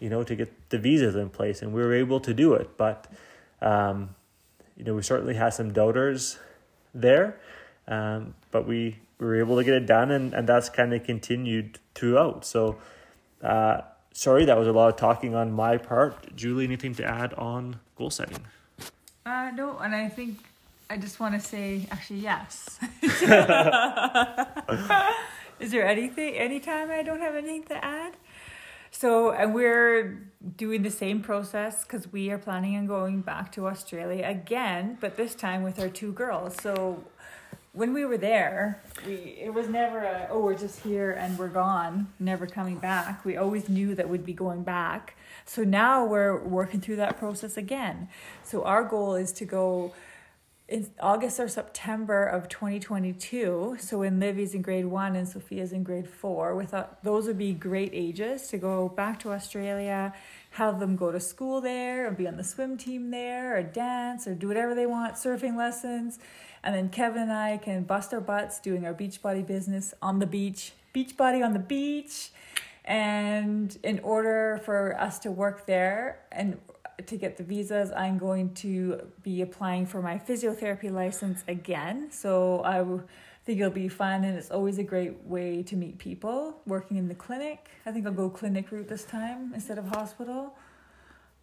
you 0.00 0.10
know, 0.10 0.22
to 0.22 0.34
get 0.34 0.70
the 0.70 0.78
visas 0.78 1.14
in 1.14 1.30
place, 1.30 1.62
and 1.62 1.72
we 1.72 1.80
were 1.82 1.94
able 1.94 2.20
to 2.20 2.34
do 2.34 2.54
it. 2.54 2.76
But, 2.76 3.06
um, 3.62 4.14
you 4.76 4.84
know, 4.84 4.94
we 4.94 5.02
certainly 5.02 5.34
had 5.34 5.54
some 5.54 5.72
doubters 5.72 6.38
there, 6.92 7.38
um, 7.88 8.34
but 8.50 8.66
we, 8.66 8.98
we 9.18 9.26
were 9.26 9.36
able 9.36 9.56
to 9.56 9.64
get 9.64 9.74
it 9.74 9.86
done, 9.86 10.10
and, 10.10 10.34
and 10.34 10.48
that's 10.48 10.68
kind 10.68 10.92
of 10.92 11.04
continued 11.04 11.78
throughout. 11.94 12.44
So, 12.44 12.76
uh, 13.42 13.82
sorry, 14.14 14.46
that 14.46 14.56
was 14.56 14.66
a 14.66 14.72
lot 14.72 14.88
of 14.88 14.96
talking 14.96 15.34
on 15.34 15.52
my 15.52 15.76
part. 15.76 16.34
Julie, 16.34 16.64
anything 16.64 16.94
to 16.94 17.04
add 17.04 17.34
on 17.34 17.80
goal 17.96 18.08
setting? 18.08 18.40
Uh, 19.26 19.50
no, 19.54 19.78
and 19.78 19.94
I 19.94 20.08
think 20.08 20.38
I 20.88 20.96
just 20.96 21.20
want 21.20 21.34
to 21.34 21.40
say, 21.40 21.86
actually, 21.90 22.20
yes. 22.20 22.78
Is 25.60 25.70
there 25.70 25.86
anything, 25.86 26.34
anytime 26.34 26.90
I 26.90 27.02
don't 27.02 27.20
have 27.20 27.34
anything 27.34 27.64
to 27.64 27.84
add? 27.84 28.16
So, 28.90 29.32
and 29.32 29.54
we're 29.54 30.22
doing 30.56 30.82
the 30.82 30.90
same 30.90 31.20
process 31.20 31.82
because 31.82 32.12
we 32.12 32.30
are 32.30 32.38
planning 32.38 32.76
on 32.76 32.86
going 32.86 33.22
back 33.22 33.50
to 33.52 33.66
Australia 33.66 34.24
again, 34.26 34.98
but 35.00 35.16
this 35.16 35.34
time 35.34 35.62
with 35.62 35.80
our 35.80 35.88
two 35.88 36.12
girls. 36.12 36.54
So, 36.60 37.02
when 37.74 37.92
we 37.92 38.04
were 38.04 38.16
there, 38.16 38.80
we 39.04 39.14
it 39.14 39.52
was 39.52 39.68
never 39.68 39.98
a 39.98 40.28
oh 40.30 40.40
we're 40.40 40.56
just 40.56 40.80
here 40.80 41.10
and 41.10 41.36
we're 41.36 41.48
gone, 41.48 42.06
never 42.18 42.46
coming 42.46 42.78
back. 42.78 43.24
We 43.24 43.36
always 43.36 43.68
knew 43.68 43.94
that 43.96 44.08
we'd 44.08 44.24
be 44.24 44.32
going 44.32 44.62
back. 44.62 45.16
So 45.44 45.64
now 45.64 46.06
we're 46.06 46.40
working 46.42 46.80
through 46.80 46.96
that 46.96 47.18
process 47.18 47.56
again. 47.56 48.08
So 48.44 48.62
our 48.62 48.84
goal 48.84 49.16
is 49.16 49.32
to 49.32 49.44
go 49.44 49.92
in 50.66 50.88
August 51.00 51.38
or 51.40 51.48
September 51.48 52.24
of 52.24 52.48
2022. 52.48 53.76
So 53.80 53.98
when 53.98 54.18
Livy's 54.18 54.54
in 54.54 54.62
grade 54.62 54.86
one 54.86 55.14
and 55.14 55.28
Sophia's 55.28 55.72
in 55.72 55.82
grade 55.82 56.08
four, 56.08 56.56
we 56.56 56.64
thought 56.64 57.02
those 57.02 57.26
would 57.26 57.36
be 57.36 57.52
great 57.52 57.90
ages 57.92 58.48
to 58.48 58.56
go 58.56 58.88
back 58.88 59.20
to 59.20 59.32
Australia, 59.32 60.14
have 60.52 60.80
them 60.80 60.96
go 60.96 61.12
to 61.12 61.20
school 61.20 61.60
there, 61.60 62.06
or 62.06 62.12
be 62.12 62.26
on 62.26 62.36
the 62.36 62.44
swim 62.44 62.78
team 62.78 63.10
there, 63.10 63.58
or 63.58 63.62
dance, 63.62 64.26
or 64.26 64.34
do 64.34 64.48
whatever 64.48 64.74
they 64.74 64.86
want, 64.86 65.16
surfing 65.16 65.56
lessons. 65.56 66.18
And 66.64 66.74
then 66.74 66.88
Kevin 66.88 67.22
and 67.22 67.32
I 67.32 67.58
can 67.58 67.82
bust 67.82 68.14
our 68.14 68.22
butts 68.22 68.58
doing 68.58 68.86
our 68.86 68.94
beach 68.94 69.22
Beachbody 69.22 69.46
business 69.46 69.92
on 70.00 70.18
the 70.18 70.26
beach, 70.26 70.72
beach 70.94 71.14
Beachbody 71.14 71.44
on 71.44 71.52
the 71.52 71.58
beach. 71.58 72.30
And 72.86 73.76
in 73.82 74.00
order 74.00 74.60
for 74.64 74.98
us 74.98 75.18
to 75.20 75.30
work 75.30 75.66
there 75.66 76.20
and 76.32 76.58
to 77.06 77.16
get 77.18 77.36
the 77.36 77.42
visas, 77.42 77.92
I'm 77.92 78.16
going 78.16 78.54
to 78.54 79.02
be 79.22 79.42
applying 79.42 79.84
for 79.84 80.00
my 80.00 80.18
physiotherapy 80.18 80.90
license 80.90 81.44
again. 81.48 82.10
So 82.10 82.62
I 82.64 82.82
think 83.44 83.60
it'll 83.60 83.70
be 83.70 83.88
fun, 83.88 84.24
and 84.24 84.38
it's 84.38 84.50
always 84.50 84.78
a 84.78 84.82
great 84.82 85.22
way 85.24 85.62
to 85.64 85.76
meet 85.76 85.98
people 85.98 86.60
working 86.66 86.96
in 86.96 87.08
the 87.08 87.14
clinic. 87.14 87.68
I 87.84 87.92
think 87.92 88.06
I'll 88.06 88.12
go 88.12 88.30
clinic 88.30 88.72
route 88.72 88.88
this 88.88 89.04
time 89.04 89.52
instead 89.54 89.76
of 89.76 89.88
hospital. 89.88 90.56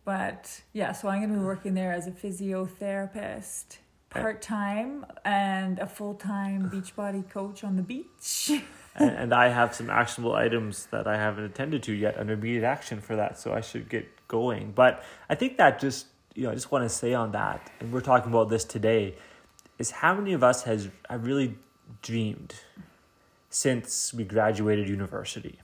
But 0.04 0.62
yeah, 0.74 0.94
so 0.94 1.10
I'm 1.10 1.20
going 1.20 1.34
to 1.34 1.40
be 1.40 1.46
working 1.46 1.76
there 1.76 1.94
as 1.94 2.08
a 2.08 2.12
physiotherapist 2.12 3.78
part 4.12 4.42
time 4.42 5.06
and 5.26 5.80
a 5.80 5.88
full 5.88 6.14
time 6.14 6.70
Beachbody 6.70 7.28
coach 7.30 7.64
on 7.64 7.76
the 7.76 7.82
beach. 7.82 8.52
and, 8.96 9.10
and 9.10 9.34
I 9.34 9.50
have 9.50 9.74
some 9.74 9.90
actionable 9.90 10.36
items 10.36 10.88
that 10.88 11.08
I 11.08 11.18
haven't 11.18 11.46
attended 11.46 11.84
to 11.84 11.94
yet 11.94 12.18
an 12.18 12.30
immediate 12.30 12.64
action 12.64 13.02
for 13.02 13.16
that, 13.16 13.40
so 13.40 13.54
I 13.54 13.62
should 13.62 13.90
get 13.90 14.08
going. 14.28 14.72
But 14.72 15.04
I 15.30 15.36
think 15.36 15.58
that 15.58 15.80
just 15.80 16.08
you 16.36 16.44
know, 16.44 16.52
I 16.52 16.54
just 16.54 16.72
want 16.72 16.86
to 16.86 16.90
say 16.90 17.14
on 17.14 17.32
that, 17.34 17.72
and 17.80 17.92
we're 17.92 18.02
talking 18.02 18.32
about 18.32 18.50
this 18.50 18.64
today, 18.64 19.16
is 19.78 19.92
how 19.92 20.14
many 20.16 20.34
of 20.34 20.44
us 20.44 20.64
has 20.64 20.90
have 21.10 21.26
really 21.26 21.58
dreamed 22.02 22.56
since 23.50 24.14
we 24.14 24.24
graduated 24.24 24.88
university. 24.88 25.60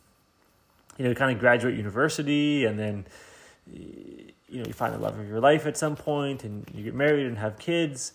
You 0.98 1.04
know, 1.04 1.10
you 1.10 1.16
kind 1.16 1.32
of 1.32 1.40
graduate 1.40 1.76
university, 1.76 2.66
and 2.66 2.78
then 2.78 3.06
you 3.72 4.60
know 4.60 4.66
you 4.66 4.74
find 4.74 4.94
the 4.94 5.00
love 5.00 5.18
of 5.18 5.28
your 5.28 5.40
life 5.40 5.66
at 5.66 5.78
some 5.78 5.96
point, 5.96 6.44
and 6.44 6.70
you 6.74 6.84
get 6.84 6.96
married 6.96 7.26
and 7.26 7.38
have 7.38 7.58
kids. 7.58 8.14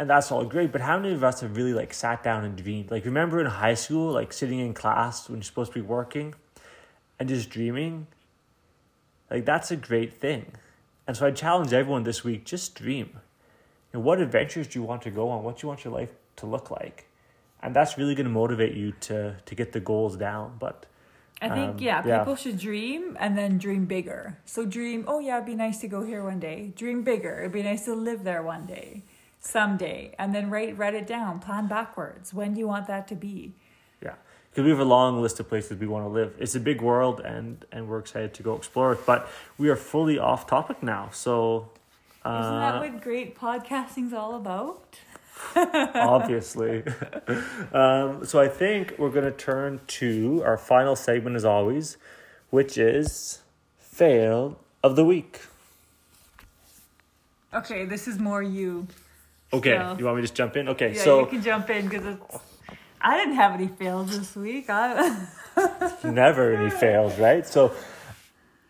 And 0.00 0.08
that's 0.08 0.32
all 0.32 0.44
great. 0.46 0.72
But 0.72 0.80
how 0.80 0.96
many 0.98 1.12
of 1.12 1.22
us 1.22 1.42
have 1.42 1.54
really 1.58 1.74
like 1.74 1.92
sat 1.92 2.24
down 2.24 2.42
and 2.42 2.56
dreamed? 2.56 2.90
Like 2.90 3.04
remember 3.04 3.38
in 3.38 3.44
high 3.46 3.74
school, 3.74 4.10
like 4.10 4.32
sitting 4.32 4.58
in 4.58 4.72
class 4.72 5.28
when 5.28 5.40
you're 5.40 5.44
supposed 5.44 5.72
to 5.74 5.78
be 5.82 5.86
working, 5.86 6.34
and 7.18 7.28
just 7.28 7.50
dreaming. 7.50 8.06
Like 9.30 9.44
that's 9.44 9.70
a 9.70 9.76
great 9.76 10.14
thing. 10.14 10.52
And 11.06 11.14
so 11.16 11.26
I 11.26 11.32
challenge 11.32 11.74
everyone 11.74 12.04
this 12.04 12.24
week: 12.24 12.46
just 12.46 12.74
dream. 12.74 13.10
You 13.92 13.98
know, 13.98 14.00
what 14.00 14.20
adventures 14.20 14.68
do 14.68 14.78
you 14.78 14.86
want 14.86 15.02
to 15.02 15.10
go 15.10 15.28
on? 15.28 15.44
What 15.44 15.58
do 15.58 15.64
you 15.64 15.68
want 15.68 15.84
your 15.84 15.92
life 15.92 16.12
to 16.36 16.46
look 16.46 16.70
like? 16.70 17.06
And 17.62 17.76
that's 17.76 17.98
really 17.98 18.14
going 18.14 18.24
to 18.24 18.32
motivate 18.32 18.74
you 18.74 18.92
to 19.08 19.36
to 19.44 19.54
get 19.54 19.72
the 19.72 19.80
goals 19.80 20.16
down. 20.16 20.56
But 20.58 20.86
I 21.42 21.50
think 21.50 21.72
Um, 21.72 21.78
yeah, 21.78 22.02
yeah. 22.06 22.18
people 22.20 22.36
should 22.36 22.58
dream 22.58 23.18
and 23.20 23.36
then 23.36 23.58
dream 23.58 23.84
bigger. 23.84 24.38
So 24.46 24.64
dream, 24.64 25.04
oh 25.06 25.20
yeah, 25.20 25.36
it'd 25.36 25.46
be 25.46 25.54
nice 25.54 25.78
to 25.80 25.88
go 25.88 26.02
here 26.02 26.24
one 26.24 26.40
day. 26.40 26.72
Dream 26.74 27.02
bigger. 27.02 27.40
It'd 27.40 27.52
be 27.52 27.62
nice 27.62 27.84
to 27.84 27.94
live 27.94 28.24
there 28.24 28.42
one 28.42 28.64
day, 28.64 29.04
someday, 29.40 30.14
and 30.18 30.34
then 30.34 30.50
write 30.50 30.76
write 30.76 30.94
it 30.94 31.06
down. 31.06 31.40
Plan 31.40 31.66
backwards. 31.66 32.32
When 32.32 32.54
do 32.54 32.60
you 32.60 32.68
want 32.68 32.86
that 32.86 33.08
to 33.08 33.14
be? 33.14 33.54
Yeah, 34.02 34.14
because 34.50 34.64
we 34.64 34.70
have 34.70 34.78
a 34.78 34.84
long 34.84 35.20
list 35.20 35.40
of 35.40 35.48
places 35.48 35.78
we 35.78 35.86
want 35.86 36.04
to 36.04 36.08
live. 36.08 36.34
It's 36.38 36.54
a 36.54 36.60
big 36.60 36.80
world, 36.80 37.20
and 37.20 37.64
and 37.72 37.88
we're 37.88 37.98
excited 37.98 38.34
to 38.34 38.42
go 38.42 38.54
explore 38.54 38.92
it. 38.92 39.04
But 39.04 39.28
we 39.58 39.68
are 39.70 39.76
fully 39.76 40.18
off 40.18 40.46
topic 40.46 40.82
now, 40.82 41.08
so 41.12 41.70
Isn't 42.24 42.60
that 42.60 42.74
uh, 42.76 42.80
what 42.80 43.00
great 43.00 43.36
podcasting's 43.36 44.12
all 44.12 44.36
about? 44.36 44.98
obviously. 45.56 46.84
um, 47.72 48.24
so 48.24 48.40
I 48.40 48.48
think 48.48 48.94
we're 48.98 49.10
going 49.10 49.24
to 49.24 49.32
turn 49.32 49.80
to 49.86 50.42
our 50.44 50.58
final 50.58 50.96
segment, 50.96 51.36
as 51.36 51.44
always, 51.44 51.96
which 52.50 52.78
is 52.78 53.40
fail 53.78 54.58
of 54.82 54.96
the 54.96 55.04
week. 55.04 55.40
Okay, 57.52 57.84
this 57.84 58.06
is 58.06 58.18
more 58.18 58.42
you. 58.42 58.86
Okay, 59.52 59.76
So- 59.76 59.96
you 59.98 60.04
want 60.04 60.16
me 60.16 60.22
to 60.22 60.26
just 60.26 60.34
jump 60.34 60.56
in? 60.56 60.68
Okay, 60.68 60.92
Yeah, 60.94 61.02
so 61.02 61.20
you 61.20 61.26
can 61.26 61.42
jump 61.42 61.70
in 61.70 61.88
because 61.88 62.06
it's. 62.06 62.38
I 63.00 63.16
didn't 63.16 63.36
have 63.36 63.54
any 63.54 63.68
fails 63.68 64.16
this 64.16 64.36
week. 64.36 64.66
I, 64.68 65.26
never 66.04 66.54
any 66.54 66.70
fails, 66.70 67.18
right? 67.18 67.46
So 67.46 67.72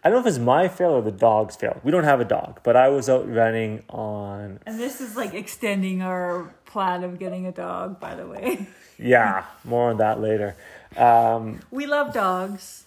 I 0.05 0.09
don't 0.09 0.23
know 0.23 0.29
if 0.29 0.35
it's 0.35 0.38
my 0.43 0.69
fail 0.69 0.90
or 0.93 1.03
the 1.03 1.11
dog's 1.11 1.57
fail. 1.57 1.81
We 1.83 1.90
don't 1.90 2.05
have 2.05 2.21
a 2.21 2.25
dog, 2.25 2.61
but 2.62 2.77
I 2.77 2.88
was 2.88 3.09
out 3.09 3.29
running 3.29 3.83
on 3.88 4.61
and 4.66 4.79
this 4.79 5.01
is 5.01 5.16
like 5.16 5.35
extending 5.35 6.01
our 6.01 6.55
plan 6.64 7.03
of 7.03 7.19
getting 7.19 7.47
a 7.47 7.53
dog. 7.53 7.99
By 7.99 8.14
the 8.14 8.27
way, 8.27 8.69
yeah, 8.99 9.45
more 9.64 9.90
on 9.90 9.97
that 9.99 10.21
later. 10.21 10.57
Um, 10.97 11.61
we 11.73 11.87
love 11.87 12.14
dogs. 12.14 12.85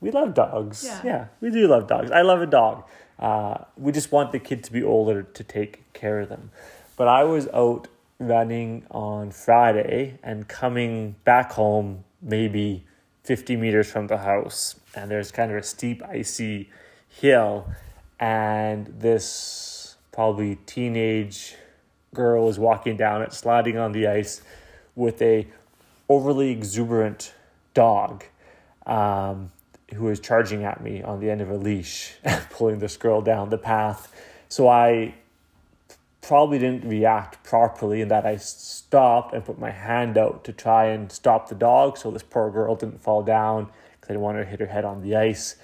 we 0.00 0.10
love 0.10 0.34
dogs. 0.34 0.84
Yeah. 1.04 1.26
we 1.40 1.50
do 1.50 1.66
love 1.68 1.86
dogs. 1.86 2.10
I 2.10 2.22
love 2.22 2.42
a 2.42 2.46
dog. 2.46 2.84
Uh, 3.20 3.58
we 3.76 3.92
just 3.92 4.10
want 4.10 4.32
the 4.32 4.38
kid 4.40 4.64
to 4.64 4.72
be 4.72 4.82
older 4.82 5.22
to 5.22 5.44
take 5.44 5.90
care 5.92 6.20
of 6.20 6.28
them. 6.28 6.50
But 7.00 7.08
I 7.08 7.24
was 7.24 7.48
out 7.54 7.88
running 8.18 8.84
on 8.90 9.30
Friday 9.30 10.18
and 10.22 10.46
coming 10.46 11.16
back 11.24 11.52
home 11.52 12.04
maybe 12.20 12.84
50 13.24 13.56
meters 13.56 13.90
from 13.90 14.06
the 14.06 14.18
house. 14.18 14.78
And 14.94 15.10
there's 15.10 15.32
kind 15.32 15.50
of 15.50 15.56
a 15.56 15.62
steep, 15.62 16.02
icy 16.02 16.68
hill. 17.08 17.70
And 18.18 18.88
this 18.98 19.96
probably 20.12 20.56
teenage 20.66 21.54
girl 22.12 22.50
is 22.50 22.58
walking 22.58 22.98
down 22.98 23.22
it, 23.22 23.32
sliding 23.32 23.78
on 23.78 23.92
the 23.92 24.06
ice 24.06 24.42
with 24.94 25.22
a 25.22 25.48
overly 26.06 26.50
exuberant 26.50 27.32
dog 27.72 28.24
um, 28.84 29.50
who 29.94 30.06
is 30.10 30.20
charging 30.20 30.64
at 30.64 30.82
me 30.82 31.02
on 31.02 31.20
the 31.20 31.30
end 31.30 31.40
of 31.40 31.48
a 31.48 31.56
leash, 31.56 32.16
pulling 32.50 32.78
this 32.78 32.98
girl 32.98 33.22
down 33.22 33.48
the 33.48 33.56
path. 33.56 34.14
So 34.50 34.68
I 34.68 35.14
probably 36.30 36.60
didn't 36.60 36.88
react 36.88 37.42
properly 37.42 38.00
in 38.00 38.06
that 38.06 38.24
I 38.24 38.36
stopped 38.36 39.34
and 39.34 39.44
put 39.44 39.58
my 39.58 39.72
hand 39.72 40.16
out 40.16 40.44
to 40.44 40.52
try 40.52 40.86
and 40.86 41.10
stop 41.10 41.48
the 41.48 41.56
dog 41.56 41.98
so 41.98 42.12
this 42.12 42.22
poor 42.22 42.52
girl 42.52 42.76
didn't 42.76 43.02
fall 43.02 43.24
down 43.24 43.64
because 43.64 44.10
I 44.10 44.12
didn't 44.12 44.20
want 44.20 44.36
her 44.36 44.44
to 44.44 44.48
hit 44.48 44.60
her 44.60 44.66
head 44.66 44.84
on 44.84 45.02
the 45.02 45.16
ice. 45.16 45.56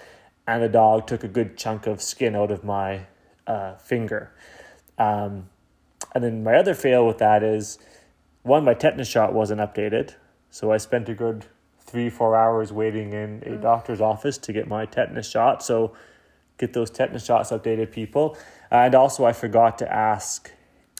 And 0.44 0.60
the 0.60 0.68
dog 0.68 1.06
took 1.06 1.22
a 1.22 1.28
good 1.28 1.56
chunk 1.56 1.86
of 1.86 2.02
skin 2.02 2.34
out 2.34 2.50
of 2.50 2.64
my 2.64 3.06
uh, 3.46 3.76
finger. 3.76 4.32
Um, 4.98 5.50
and 6.16 6.24
then 6.24 6.42
my 6.42 6.56
other 6.56 6.74
fail 6.74 7.06
with 7.06 7.18
that 7.18 7.44
is 7.44 7.78
one, 8.42 8.64
my 8.64 8.74
tetanus 8.74 9.06
shot 9.06 9.32
wasn't 9.32 9.60
updated. 9.60 10.14
So 10.50 10.72
I 10.72 10.78
spent 10.78 11.08
a 11.08 11.14
good 11.14 11.46
three, 11.78 12.10
four 12.10 12.34
hours 12.34 12.72
waiting 12.72 13.12
in 13.12 13.40
a 13.46 13.56
doctor's 13.56 14.00
office 14.00 14.36
to 14.38 14.52
get 14.52 14.66
my 14.66 14.84
tetanus 14.84 15.30
shot. 15.30 15.62
So 15.62 15.94
get 16.58 16.72
those 16.72 16.90
tetanus 16.90 17.24
shots 17.24 17.52
updated, 17.52 17.92
people. 17.92 18.36
And 18.68 18.96
also, 18.96 19.24
I 19.24 19.32
forgot 19.32 19.78
to 19.78 19.92
ask 19.92 20.50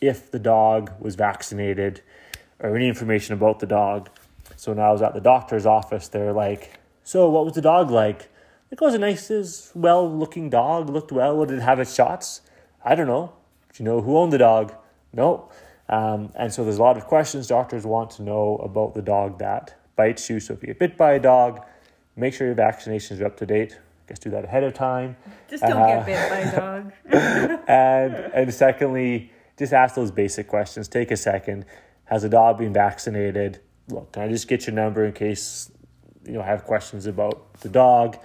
if 0.01 0.31
the 0.31 0.39
dog 0.39 0.93
was 1.01 1.15
vaccinated 1.15 2.03
or 2.61 2.77
any 2.77 2.89
information 2.89 3.35
about 3.35 3.61
the 3.61 3.67
dog. 3.67 4.09
So 4.57 4.73
when 4.73 4.81
I 4.81 4.91
was 4.91 5.03
at 5.03 5.15
the 5.15 5.21
doctor's 5.21 5.67
office, 5.67 6.09
they're 6.09 6.33
like, 6.33 6.79
So, 7.05 7.29
what 7.29 7.45
was 7.45 7.55
the 7.55 7.63
dog 7.63 7.91
like? 7.91 8.29
It 8.71 8.81
was 8.81 8.95
a 8.95 8.99
nice, 8.99 9.71
well 9.75 10.11
looking 10.11 10.51
dog, 10.51 10.91
looked 10.91 11.13
well. 11.13 11.45
Did 11.45 11.59
it 11.59 11.63
have 11.63 11.79
its 11.79 11.95
shots? 11.95 12.41
I 12.85 12.95
don't 12.95 13.07
know. 13.07 13.33
Do 13.73 13.83
you 13.83 13.89
know 13.89 14.01
who 14.01 14.17
owned 14.17 14.33
the 14.33 14.39
dog? 14.39 14.75
No. 15.13 15.51
Um, 15.89 16.31
and 16.35 16.53
so 16.53 16.65
there's 16.65 16.79
a 16.79 16.83
lot 16.83 16.97
of 16.97 17.05
questions 17.05 17.47
doctors 17.47 17.87
want 17.87 18.11
to 18.13 18.23
know 18.23 18.57
about 18.57 18.95
the 18.95 19.03
dog 19.03 19.39
that 19.39 19.77
bites 19.95 20.29
you. 20.29 20.41
So 20.41 20.55
if 20.55 20.63
you 20.63 20.69
get 20.69 20.79
bit 20.79 20.97
by 20.97 21.13
a 21.13 21.21
dog, 21.21 21.65
make 22.17 22.35
sure 22.35 22.47
your 22.47 22.57
vaccinations 22.57 23.21
are 23.21 23.27
up 23.27 23.37
to 23.37 23.47
date. 23.47 23.73
I 23.75 24.09
guess 24.09 24.19
do 24.19 24.31
that 24.31 24.45
ahead 24.45 24.65
of 24.65 24.75
time. 24.75 25.17
Just 25.49 25.63
don't 25.63 25.81
uh, 25.83 25.87
get 25.87 26.07
bit 26.07 26.31
by 26.31 26.39
a 26.39 26.57
dog. 26.57 26.93
and 27.69 28.15
and 28.15 28.55
secondly, 28.55 29.33
just 29.59 29.73
ask 29.73 29.95
those 29.95 30.11
basic 30.11 30.49
questions. 30.49 30.89
Take 30.89 31.11
a 31.11 31.17
second. 31.17 31.65
Has 32.05 32.25
a 32.25 32.29
dog 32.29 32.59
been 32.59 32.73
vaccinated? 32.73 33.61
Look, 33.89 34.13
can 34.13 34.23
I 34.23 34.29
just 34.29 34.49
get 34.49 34.67
your 34.67 34.75
number 34.75 35.05
in 35.05 35.13
case 35.13 35.71
you 36.25 36.33
know 36.33 36.43
I 36.43 36.47
have 36.47 36.65
questions 36.65 37.07
about 37.07 37.55
the 37.61 37.69
dog? 37.69 38.19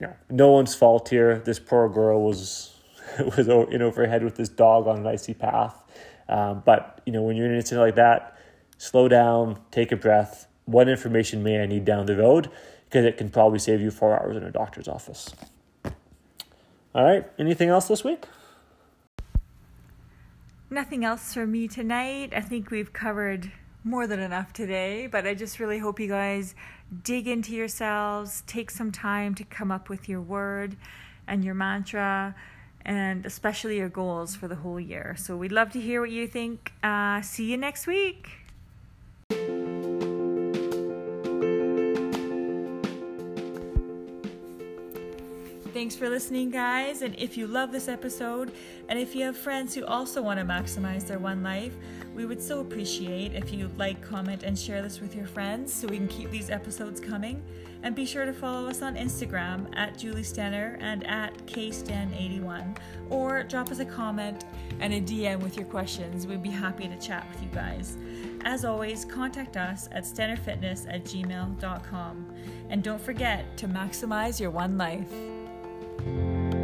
You 0.00 0.08
no 0.30 0.50
one's 0.50 0.74
fault 0.74 1.08
here. 1.08 1.38
This 1.38 1.58
poor 1.58 1.88
girl 1.88 2.22
was 2.22 2.74
was 3.36 3.48
in 3.48 3.82
overhead 3.82 4.22
with 4.24 4.36
this 4.36 4.48
dog 4.48 4.86
on 4.86 4.98
an 4.98 5.06
icy 5.06 5.34
path. 5.34 5.82
Um, 6.28 6.62
but 6.64 7.00
you 7.06 7.12
know, 7.12 7.22
when 7.22 7.36
you're 7.36 7.46
in 7.46 7.52
an 7.52 7.58
incident 7.58 7.86
like 7.86 7.94
that, 7.96 8.36
slow 8.78 9.08
down, 9.08 9.60
take 9.70 9.92
a 9.92 9.96
breath. 9.96 10.46
What 10.64 10.88
information 10.88 11.42
may 11.42 11.62
I 11.62 11.66
need 11.66 11.84
down 11.84 12.06
the 12.06 12.16
road? 12.16 12.50
Because 12.84 13.04
it 13.04 13.16
can 13.16 13.30
probably 13.30 13.58
save 13.58 13.80
you 13.80 13.90
four 13.90 14.20
hours 14.20 14.36
in 14.36 14.42
a 14.42 14.50
doctor's 14.50 14.88
office. 14.88 15.34
All 16.94 17.04
right. 17.04 17.24
Anything 17.38 17.68
else 17.68 17.88
this 17.88 18.02
week? 18.02 18.24
Nothing 20.68 21.04
else 21.04 21.32
for 21.32 21.46
me 21.46 21.68
tonight. 21.68 22.32
I 22.34 22.40
think 22.40 22.72
we've 22.72 22.92
covered 22.92 23.52
more 23.84 24.08
than 24.08 24.18
enough 24.18 24.52
today, 24.52 25.06
but 25.06 25.24
I 25.24 25.32
just 25.32 25.60
really 25.60 25.78
hope 25.78 26.00
you 26.00 26.08
guys 26.08 26.56
dig 27.04 27.28
into 27.28 27.54
yourselves, 27.54 28.42
take 28.48 28.72
some 28.72 28.90
time 28.90 29.36
to 29.36 29.44
come 29.44 29.70
up 29.70 29.88
with 29.88 30.08
your 30.08 30.20
word 30.20 30.76
and 31.28 31.44
your 31.44 31.54
mantra 31.54 32.34
and 32.84 33.24
especially 33.24 33.76
your 33.76 33.88
goals 33.88 34.34
for 34.34 34.48
the 34.48 34.56
whole 34.56 34.80
year. 34.80 35.14
So 35.16 35.36
we'd 35.36 35.52
love 35.52 35.70
to 35.70 35.80
hear 35.80 36.00
what 36.00 36.10
you 36.10 36.26
think. 36.26 36.72
Uh, 36.82 37.20
see 37.20 37.48
you 37.48 37.56
next 37.56 37.86
week. 37.86 38.45
Thanks 45.76 45.94
for 45.94 46.08
listening, 46.08 46.48
guys. 46.48 47.02
And 47.02 47.14
if 47.18 47.36
you 47.36 47.46
love 47.46 47.70
this 47.70 47.86
episode, 47.86 48.50
and 48.88 48.98
if 48.98 49.14
you 49.14 49.26
have 49.26 49.36
friends 49.36 49.74
who 49.74 49.84
also 49.84 50.22
want 50.22 50.40
to 50.40 50.46
maximize 50.46 51.06
their 51.06 51.18
one 51.18 51.42
life, 51.42 51.76
we 52.14 52.24
would 52.24 52.40
so 52.40 52.60
appreciate 52.60 53.34
if 53.34 53.52
you 53.52 53.70
like, 53.76 54.00
comment, 54.00 54.42
and 54.42 54.58
share 54.58 54.80
this 54.80 55.02
with 55.02 55.14
your 55.14 55.26
friends 55.26 55.70
so 55.74 55.86
we 55.86 55.98
can 55.98 56.08
keep 56.08 56.30
these 56.30 56.48
episodes 56.48 56.98
coming. 56.98 57.44
And 57.82 57.94
be 57.94 58.06
sure 58.06 58.24
to 58.24 58.32
follow 58.32 58.66
us 58.66 58.80
on 58.80 58.96
Instagram 58.96 59.66
at 59.76 59.98
Julie 59.98 60.22
Stenner 60.22 60.78
and 60.80 61.06
at 61.06 61.36
KStan81, 61.46 62.78
or 63.10 63.42
drop 63.42 63.70
us 63.70 63.78
a 63.78 63.84
comment 63.84 64.46
and 64.80 64.94
a 64.94 65.00
DM 65.02 65.40
with 65.40 65.58
your 65.58 65.66
questions. 65.66 66.26
We'd 66.26 66.42
be 66.42 66.48
happy 66.48 66.88
to 66.88 66.96
chat 66.96 67.28
with 67.30 67.42
you 67.42 67.50
guys. 67.50 67.98
As 68.46 68.64
always, 68.64 69.04
contact 69.04 69.58
us 69.58 69.90
at 69.92 70.04
stennerfitness 70.04 70.86
at 70.88 71.04
gmail.com. 71.04 72.34
And 72.70 72.82
don't 72.82 73.00
forget 73.00 73.58
to 73.58 73.68
maximize 73.68 74.40
your 74.40 74.50
one 74.50 74.78
life. 74.78 75.12
Thank 75.98 76.54
you. 76.54 76.55